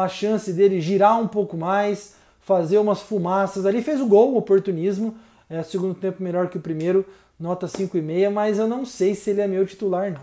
a 0.00 0.08
chance 0.08 0.52
dele 0.52 0.80
girar 0.80 1.20
um 1.20 1.28
pouco 1.28 1.56
mais, 1.56 2.14
fazer 2.40 2.78
umas 2.78 3.02
fumaças 3.02 3.66
ali, 3.66 3.82
fez 3.82 4.00
o 4.00 4.06
gol, 4.06 4.32
o 4.32 4.38
oportunismo. 4.38 5.14
É, 5.50 5.62
segundo 5.62 5.94
tempo 5.94 6.22
melhor 6.22 6.48
que 6.48 6.56
o 6.56 6.60
primeiro, 6.60 7.04
nota 7.42 7.66
5,5, 7.66 8.30
mas 8.30 8.56
eu 8.56 8.68
não 8.68 8.86
sei 8.86 9.16
se 9.16 9.30
ele 9.30 9.40
é 9.40 9.48
meu 9.48 9.66
titular, 9.66 10.12
não. 10.12 10.22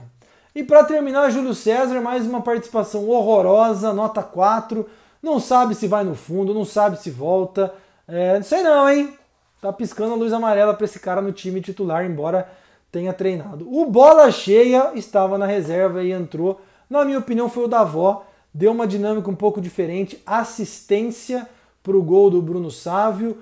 E 0.56 0.64
para 0.64 0.86
terminar, 0.86 1.30
Júlio 1.30 1.54
César, 1.54 2.00
mais 2.00 2.26
uma 2.26 2.42
participação 2.42 3.10
horrorosa, 3.10 3.94
nota 3.94 4.24
4. 4.24 4.88
Não 5.22 5.38
sabe 5.38 5.76
se 5.76 5.86
vai 5.86 6.06
no 6.06 6.16
fundo, 6.16 6.54
não 6.54 6.64
sabe 6.64 6.98
se 6.98 7.12
volta. 7.12 7.74
É, 8.08 8.36
não 8.38 8.44
sei 8.44 8.64
não, 8.64 8.90
hein? 8.90 9.14
Tá 9.62 9.74
piscando 9.74 10.14
a 10.14 10.16
luz 10.16 10.32
amarela 10.32 10.74
para 10.74 10.86
esse 10.86 10.98
cara 10.98 11.22
no 11.22 11.34
time 11.34 11.60
titular, 11.60 12.06
embora 12.06 12.50
tenha 12.90 13.12
treinado. 13.12 13.68
O 13.70 13.86
bola 13.86 14.32
cheia 14.32 14.94
estava 14.96 15.38
na 15.38 15.46
reserva 15.46 16.02
e 16.02 16.14
entrou. 16.14 16.62
Na 16.90 17.04
minha 17.04 17.20
opinião, 17.20 17.50
foi 17.50 17.66
o 17.66 17.68
Davó. 17.68 18.26
Deu 18.54 18.72
uma 18.72 18.88
dinâmica 18.88 19.30
um 19.30 19.36
pouco 19.36 19.60
diferente. 19.60 20.24
Assistência 20.26 21.46
para 21.84 21.98
o 21.98 22.02
gol 22.02 22.30
do 22.32 22.42
Bruno 22.42 22.72
Sávio, 22.72 23.40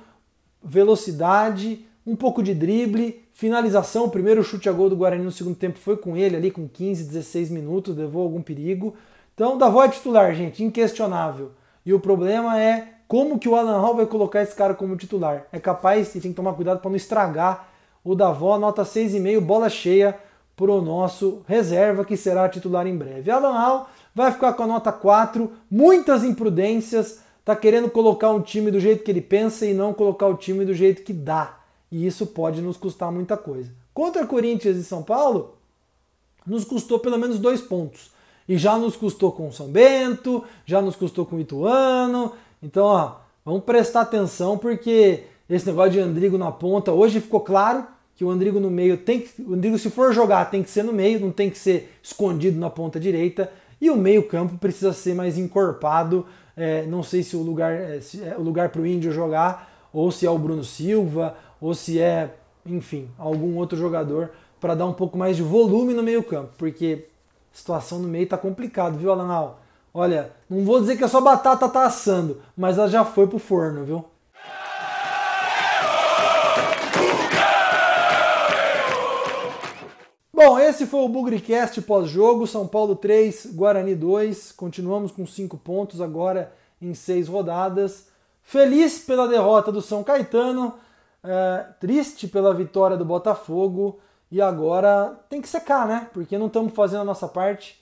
velocidade, 0.63 1.85
um 2.05 2.15
pouco 2.15 2.41
de 2.41 2.55
drible, 2.55 3.26
finalização. 3.38 4.06
O 4.06 4.10
primeiro 4.10 4.43
chute 4.43 4.67
a 4.67 4.71
gol 4.71 4.89
do 4.89 4.95
Guarani 4.95 5.23
no 5.23 5.32
segundo 5.32 5.56
tempo 5.56 5.78
foi 5.78 5.95
com 5.95 6.17
ele 6.17 6.36
ali 6.36 6.50
com 6.50 6.67
15, 6.67 7.04
16 7.04 7.52
minutos, 7.52 7.95
levou 7.95 8.23
algum 8.23 8.41
perigo. 8.41 8.95
Então, 9.34 9.58
Davó 9.58 9.84
é 9.84 9.89
titular, 9.89 10.34
gente, 10.34 10.63
inquestionável. 10.63 11.52
E 11.86 11.93
o 11.93 12.00
problema 12.00 12.60
é 12.60 12.95
como 13.08 13.38
que 13.38 13.47
o 13.47 13.56
Alan 13.56 13.80
Hall 13.80 13.95
vai 13.95 14.08
colocar 14.08 14.41
esse 14.41 14.56
cara 14.56 14.73
como 14.73 14.97
titular. 14.97 15.45
É 15.52 15.60
capaz 15.60 16.15
e 16.15 16.19
tem 16.19 16.32
que 16.32 16.36
tomar 16.36 16.54
cuidado 16.54 16.80
para 16.80 16.89
não 16.89 16.97
estragar 16.97 17.69
o 18.04 18.15
Davó, 18.15 18.58
nota 18.58 18.82
6,5, 18.82 19.39
bola 19.39 19.69
cheia 19.69 20.17
para 20.56 20.71
o 20.71 20.82
nosso 20.82 21.43
reserva, 21.47 22.04
que 22.04 22.17
será 22.17 22.50
titular 22.50 22.88
em 22.88 22.97
breve. 22.97 23.30
Alan 23.30 23.54
Hall 23.54 23.88
vai 24.15 24.32
ficar 24.32 24.54
com 24.54 24.63
a 24.63 24.67
nota 24.67 24.91
4, 24.91 25.52
muitas 25.69 26.23
imprudências, 26.23 27.19
tá 27.45 27.56
querendo 27.56 27.88
colocar 27.91 28.32
um 28.32 28.41
time 28.41 28.71
do 28.71 28.80
jeito 28.80 29.04
que 29.04 29.12
ele 29.12 29.21
pensa 29.21 29.63
e 29.63 29.76
não 29.76 29.93
colocar 29.93 30.26
o 30.26 30.36
time 30.36 30.65
do 30.65 30.73
jeito 30.73 31.04
que 31.04 31.13
dá. 31.13 31.57
E 31.91 32.06
isso 32.06 32.28
pode 32.28 32.62
nos 32.62 32.78
custar 32.78 33.12
muita 33.12 33.38
coisa. 33.38 33.71
Contra 33.93 34.26
Corinthians 34.26 34.78
e 34.78 34.84
São 34.84 35.02
Paulo, 35.02 35.56
nos 36.45 36.63
custou 36.63 37.00
pelo 37.00 37.17
menos 37.17 37.39
dois 37.39 37.62
pontos. 37.62 38.12
E 38.47 38.58
já 38.58 38.78
nos 38.78 38.95
custou 38.95 39.32
com 39.32 39.52
São 39.52 39.67
Bento, 39.67 40.43
já 40.65 40.82
nos 40.82 40.95
custou 40.95 41.26
com 41.26 41.39
Ituano. 41.39 42.32
Então, 42.63 42.86
ó, 42.86 43.15
vamos 43.43 43.63
prestar 43.63 44.02
atenção 44.02 44.58
porque 44.58 45.26
esse 45.50 45.65
negócio 45.65 45.91
de 45.91 46.00
Andrigo 46.00 46.38
na 46.38 46.52
ponta, 46.52 46.91
hoje 46.91 47.19
ficou 47.19 47.41
claro 47.41 47.86
que 48.15 48.23
o 48.26 48.30
Andrigo 48.30 48.60
no 48.60 48.71
meio 48.71 48.97
tem 48.97 49.21
que. 49.21 49.41
O 49.41 49.54
Andrigo, 49.54 49.78
se 49.78 49.89
for 49.89 50.13
jogar, 50.13 50.50
tem 50.50 50.63
que 50.63 50.69
ser 50.69 50.84
no 50.84 50.91
meio, 50.91 51.19
não 51.19 51.32
tem 51.32 51.50
que 51.50 51.58
ser 51.58 51.91
escondido 52.02 52.60
na 52.60 52.69
ponta 52.69 53.00
direita. 53.00 53.52
E 53.80 53.89
o 53.89 53.95
meio-campo 53.95 54.58
precisa 54.58 54.91
ser 54.91 55.13
mais 55.13 55.38
encorpado. 55.38 56.26
É, 56.56 56.86
não 56.88 57.04
sei 57.04 57.21
se 57.21 57.36
o 57.36 57.43
lugar 57.43 57.71
é, 57.71 58.00
é 58.23 58.36
o 58.38 58.41
lugar 58.41 58.69
para 58.69 58.82
o 58.82 58.88
Índio 58.88 59.12
jogar, 59.12 59.88
ou 59.93 60.12
se 60.12 60.26
é 60.26 60.30
o 60.30 60.38
Bruno 60.38 60.63
Silva, 60.63 61.36
ou 61.60 61.74
se 61.74 62.00
é, 62.00 62.36
enfim, 62.65 63.10
algum 63.17 63.58
outro 63.58 63.78
jogador 63.78 64.32
para 64.60 64.76
dar 64.76 64.86
um 64.86 64.93
pouco 64.93 65.17
mais 65.17 65.36
de 65.36 65.43
volume 65.43 65.93
no 65.93 66.04
meio-campo, 66.04 66.54
porque 66.58 67.08
situação 67.52 68.00
no 68.00 68.08
meio 68.08 68.28
tá 68.28 68.38
complicado, 68.38 68.98
viu, 68.98 69.12
Alanal? 69.12 69.62
Olha, 69.93 70.32
não 70.50 70.63
vou 70.63 70.80
dizer 70.80 70.98
que 70.98 71.04
a 71.04 71.08
sua 71.08 71.22
batata 71.22 71.67
tá 71.67 71.86
assando, 71.86 72.41
mas 72.56 72.78
ela 72.78 72.88
já 72.88 73.04
foi 73.04 73.28
pro 73.28 73.39
forno, 73.39 73.84
viu? 73.84 74.06
Bom, 80.32 80.60
esse 80.60 80.86
foi 80.86 81.00
o 81.00 81.10
Bugricast 81.10 81.82
pós-jogo, 81.82 82.46
São 82.46 82.67
Paulo 82.67 82.96
3, 82.96 83.48
Guarani 83.56 83.96
2. 83.96 84.52
Continuamos 84.52 85.12
com 85.12 85.26
5 85.26 85.58
pontos 85.58 86.00
agora 86.00 86.54
em 86.80 86.93
6 86.93 87.28
rodadas. 87.28 88.06
Feliz 88.43 89.00
pela 89.00 89.28
derrota 89.28 89.72
do 89.72 89.82
São 89.82 90.04
Caetano, 90.04 90.76
é, 91.27 91.65
triste 91.79 92.27
pela 92.27 92.53
vitória 92.53 92.95
do 92.95 93.05
Botafogo. 93.05 93.99
E 94.31 94.41
agora 94.41 95.19
tem 95.29 95.41
que 95.41 95.47
secar, 95.47 95.87
né? 95.87 96.09
Porque 96.13 96.37
não 96.37 96.47
estamos 96.47 96.73
fazendo 96.73 97.01
a 97.01 97.05
nossa 97.05 97.27
parte. 97.27 97.81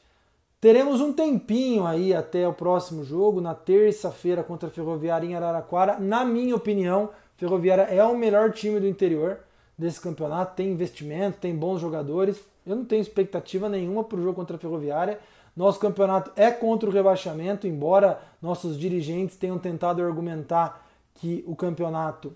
Teremos 0.59 0.99
um 1.01 1.13
tempinho 1.13 1.85
aí 1.85 2.13
até 2.13 2.47
o 2.47 2.53
próximo 2.53 3.03
jogo, 3.03 3.39
na 3.39 3.53
terça-feira 3.53 4.43
contra 4.43 4.67
a 4.67 4.71
Ferroviária 4.71 5.27
em 5.27 5.35
Araraquara. 5.35 5.99
Na 5.99 6.25
minha 6.25 6.55
opinião, 6.55 7.09
Ferroviária 7.37 7.83
é 7.83 8.03
o 8.03 8.17
melhor 8.17 8.51
time 8.51 8.79
do 8.79 8.87
interior 8.87 9.39
desse 9.77 10.01
campeonato. 10.01 10.55
Tem 10.55 10.71
investimento, 10.71 11.39
tem 11.39 11.55
bons 11.55 11.79
jogadores. 11.79 12.39
Eu 12.65 12.75
não 12.75 12.85
tenho 12.85 13.01
expectativa 13.01 13.69
nenhuma 13.69 14.03
para 14.03 14.17
o 14.17 14.21
jogo 14.23 14.35
contra 14.35 14.55
a 14.55 14.59
Ferroviária. 14.59 15.19
Nosso 15.55 15.79
campeonato 15.79 16.31
é 16.35 16.51
contra 16.51 16.89
o 16.89 16.91
rebaixamento, 16.91 17.65
embora 17.65 18.19
nossos 18.41 18.77
dirigentes 18.77 19.37
tenham 19.37 19.57
tentado 19.57 20.03
argumentar 20.03 20.85
que 21.15 21.43
o 21.47 21.55
campeonato 21.55 22.35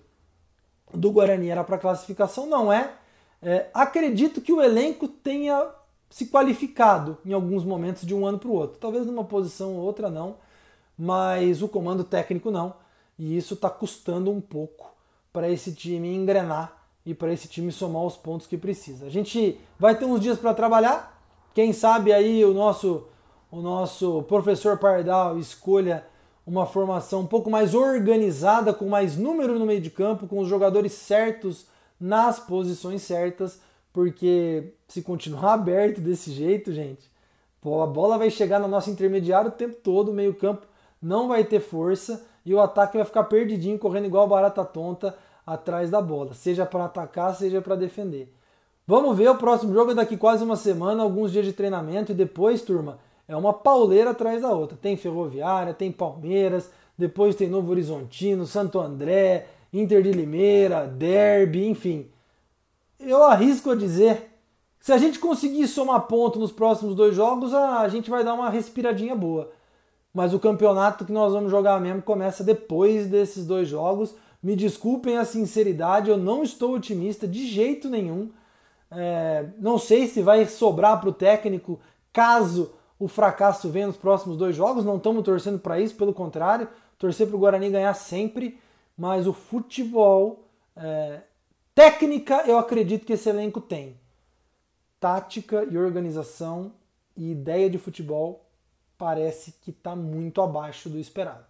do 0.92 1.10
Guarani 1.10 1.48
era 1.48 1.64
para 1.64 1.78
classificação, 1.78 2.46
não 2.46 2.72
é. 2.72 2.92
É, 3.42 3.68
acredito 3.72 4.40
que 4.40 4.52
o 4.52 4.60
elenco 4.60 5.08
tenha 5.08 5.66
se 6.10 6.26
qualificado 6.26 7.16
em 7.24 7.32
alguns 7.32 7.64
momentos 7.64 8.06
de 8.06 8.14
um 8.14 8.26
ano 8.26 8.38
para 8.38 8.48
o 8.48 8.54
outro. 8.54 8.78
Talvez 8.78 9.06
numa 9.06 9.24
posição 9.24 9.76
ou 9.76 9.82
outra 9.82 10.10
não, 10.10 10.36
mas 10.98 11.62
o 11.62 11.68
comando 11.68 12.04
técnico 12.04 12.50
não. 12.50 12.74
E 13.18 13.36
isso 13.36 13.54
está 13.54 13.70
custando 13.70 14.30
um 14.30 14.40
pouco 14.40 14.90
para 15.32 15.48
esse 15.48 15.72
time 15.72 16.12
engrenar 16.12 16.86
e 17.06 17.14
para 17.14 17.32
esse 17.32 17.48
time 17.48 17.70
somar 17.70 18.02
os 18.02 18.16
pontos 18.16 18.46
que 18.46 18.58
precisa. 18.58 19.06
A 19.06 19.10
gente 19.10 19.58
vai 19.78 19.96
ter 19.96 20.04
uns 20.04 20.20
dias 20.20 20.38
para 20.38 20.52
trabalhar. 20.52 21.18
Quem 21.54 21.72
sabe 21.72 22.12
aí 22.12 22.44
o 22.44 22.52
nosso 22.52 23.06
o 23.50 23.60
nosso 23.60 24.22
professor 24.24 24.78
Pardal 24.78 25.36
escolha 25.36 26.06
uma 26.50 26.66
formação 26.66 27.20
um 27.20 27.26
pouco 27.26 27.48
mais 27.48 27.76
organizada, 27.76 28.74
com 28.74 28.88
mais 28.88 29.16
número 29.16 29.56
no 29.56 29.64
meio 29.64 29.80
de 29.80 29.88
campo, 29.88 30.26
com 30.26 30.40
os 30.40 30.48
jogadores 30.48 30.92
certos 30.92 31.66
nas 31.98 32.40
posições 32.40 33.02
certas, 33.02 33.60
porque 33.92 34.74
se 34.88 35.00
continuar 35.00 35.52
aberto 35.54 36.00
desse 36.00 36.32
jeito, 36.32 36.72
gente, 36.72 37.08
a 37.64 37.86
bola 37.86 38.18
vai 38.18 38.30
chegar 38.30 38.58
no 38.58 38.66
nosso 38.66 38.90
intermediário 38.90 39.50
o 39.50 39.52
tempo 39.52 39.76
todo, 39.80 40.10
o 40.10 40.14
meio-campo 40.14 40.66
não 41.00 41.28
vai 41.28 41.44
ter 41.44 41.60
força 41.60 42.26
e 42.44 42.52
o 42.52 42.60
ataque 42.60 42.96
vai 42.96 43.06
ficar 43.06 43.24
perdidinho, 43.24 43.78
correndo 43.78 44.06
igual 44.06 44.26
barata 44.26 44.64
tonta 44.64 45.16
atrás 45.46 45.88
da 45.88 46.02
bola, 46.02 46.34
seja 46.34 46.66
para 46.66 46.86
atacar, 46.86 47.32
seja 47.36 47.62
para 47.62 47.76
defender. 47.76 48.34
Vamos 48.88 49.16
ver, 49.16 49.28
o 49.30 49.36
próximo 49.36 49.72
jogo 49.72 49.94
daqui 49.94 50.16
quase 50.16 50.42
uma 50.42 50.56
semana, 50.56 51.04
alguns 51.04 51.30
dias 51.30 51.44
de 51.44 51.52
treinamento 51.52 52.10
e 52.10 52.14
depois, 52.14 52.60
turma, 52.62 52.98
é 53.30 53.36
uma 53.36 53.52
pauleira 53.52 54.10
atrás 54.10 54.42
da 54.42 54.50
outra. 54.50 54.76
Tem 54.76 54.96
Ferroviária, 54.96 55.72
tem 55.72 55.92
Palmeiras, 55.92 56.68
depois 56.98 57.36
tem 57.36 57.48
Novo 57.48 57.70
Horizontino, 57.70 58.44
Santo 58.44 58.80
André, 58.80 59.46
Inter 59.72 60.02
de 60.02 60.10
Limeira, 60.10 60.88
Derby, 60.88 61.68
enfim. 61.68 62.10
Eu 62.98 63.22
arrisco 63.22 63.70
a 63.70 63.76
dizer, 63.76 64.32
se 64.80 64.92
a 64.92 64.98
gente 64.98 65.20
conseguir 65.20 65.68
somar 65.68 66.08
ponto 66.08 66.40
nos 66.40 66.50
próximos 66.50 66.96
dois 66.96 67.14
jogos, 67.14 67.54
a 67.54 67.86
gente 67.86 68.10
vai 68.10 68.24
dar 68.24 68.34
uma 68.34 68.50
respiradinha 68.50 69.14
boa. 69.14 69.52
Mas 70.12 70.34
o 70.34 70.40
campeonato 70.40 71.04
que 71.04 71.12
nós 71.12 71.32
vamos 71.32 71.52
jogar 71.52 71.80
mesmo 71.80 72.02
começa 72.02 72.42
depois 72.42 73.06
desses 73.06 73.46
dois 73.46 73.68
jogos. 73.68 74.12
Me 74.42 74.56
desculpem 74.56 75.16
a 75.16 75.24
sinceridade, 75.24 76.10
eu 76.10 76.16
não 76.16 76.42
estou 76.42 76.74
otimista 76.74 77.28
de 77.28 77.46
jeito 77.46 77.88
nenhum. 77.88 78.28
É, 78.90 79.46
não 79.56 79.78
sei 79.78 80.08
se 80.08 80.20
vai 80.20 80.44
sobrar 80.46 81.00
para 81.00 81.10
o 81.10 81.12
técnico 81.12 81.78
caso 82.12 82.72
o 83.00 83.08
fracasso 83.08 83.70
venha 83.70 83.86
nos 83.86 83.96
próximos 83.96 84.36
dois 84.36 84.54
jogos. 84.54 84.84
Não 84.84 84.98
estamos 84.98 85.24
torcendo 85.24 85.58
para 85.58 85.80
isso, 85.80 85.96
pelo 85.96 86.12
contrário, 86.12 86.68
torcer 86.98 87.26
para 87.26 87.34
o 87.34 87.38
Guarani 87.38 87.70
ganhar 87.70 87.94
sempre. 87.94 88.60
Mas 88.96 89.26
o 89.26 89.32
futebol, 89.32 90.44
é, 90.76 91.22
técnica, 91.74 92.44
eu 92.46 92.58
acredito 92.58 93.06
que 93.06 93.14
esse 93.14 93.30
elenco 93.30 93.58
tem. 93.58 93.98
Tática 95.00 95.64
e 95.64 95.78
organização 95.78 96.72
e 97.16 97.32
ideia 97.32 97.70
de 97.70 97.78
futebol 97.78 98.44
parece 98.98 99.54
que 99.62 99.70
está 99.70 99.96
muito 99.96 100.42
abaixo 100.42 100.90
do 100.90 100.98
esperado. 100.98 101.46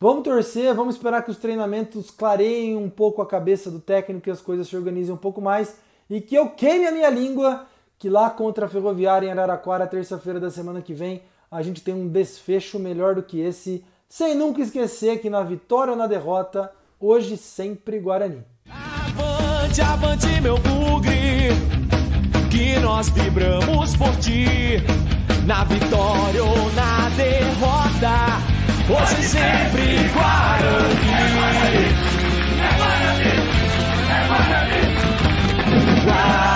Vamos 0.00 0.24
torcer, 0.24 0.74
vamos 0.74 0.96
esperar 0.96 1.22
que 1.22 1.30
os 1.30 1.38
treinamentos 1.38 2.10
clareiem 2.10 2.76
um 2.76 2.90
pouco 2.90 3.22
a 3.22 3.26
cabeça 3.26 3.70
do 3.70 3.78
técnico 3.78 4.28
e 4.28 4.32
as 4.32 4.40
coisas 4.40 4.66
se 4.66 4.76
organizem 4.76 5.14
um 5.14 5.18
pouco 5.18 5.40
mais 5.40 5.78
e 6.10 6.20
que 6.20 6.34
eu 6.34 6.50
queime 6.50 6.86
a 6.86 6.92
minha 6.92 7.08
língua 7.08 7.66
que 7.98 8.08
lá 8.08 8.28
contra 8.30 8.66
a 8.66 8.68
Ferroviária 8.68 9.26
em 9.26 9.30
Araraquara, 9.30 9.86
terça-feira 9.86 10.38
da 10.38 10.50
semana 10.50 10.82
que 10.82 10.92
vem, 10.92 11.22
a 11.50 11.62
gente 11.62 11.82
tem 11.82 11.94
um 11.94 12.08
desfecho 12.08 12.78
melhor 12.78 13.14
do 13.14 13.22
que 13.22 13.40
esse, 13.40 13.84
sem 14.08 14.34
nunca 14.34 14.60
esquecer 14.60 15.20
que 15.20 15.30
na 15.30 15.42
vitória 15.42 15.92
ou 15.92 15.96
na 15.96 16.06
derrota, 16.06 16.70
hoje 17.00 17.36
sempre 17.36 17.98
Guarani. 17.98 18.44
Avante, 18.68 19.80
avante, 19.80 20.40
meu 20.40 20.58
bugre, 20.58 21.50
que 22.50 22.78
nós 22.80 23.08
vibramos 23.10 23.96
por 23.96 24.14
ti, 24.16 24.82
na 25.46 25.64
vitória 25.64 26.44
ou 26.44 26.72
na 26.72 27.08
derrota, 27.16 28.42
hoje 28.90 29.28
sempre 29.28 30.08
Guarani. 30.12 31.06
É 31.08 31.34
Guarani, 31.34 31.84
é 32.60 32.76
Guarani, 32.76 33.30
é 34.10 34.26
Guarani. 34.28 34.86
Guarani. 36.04 36.55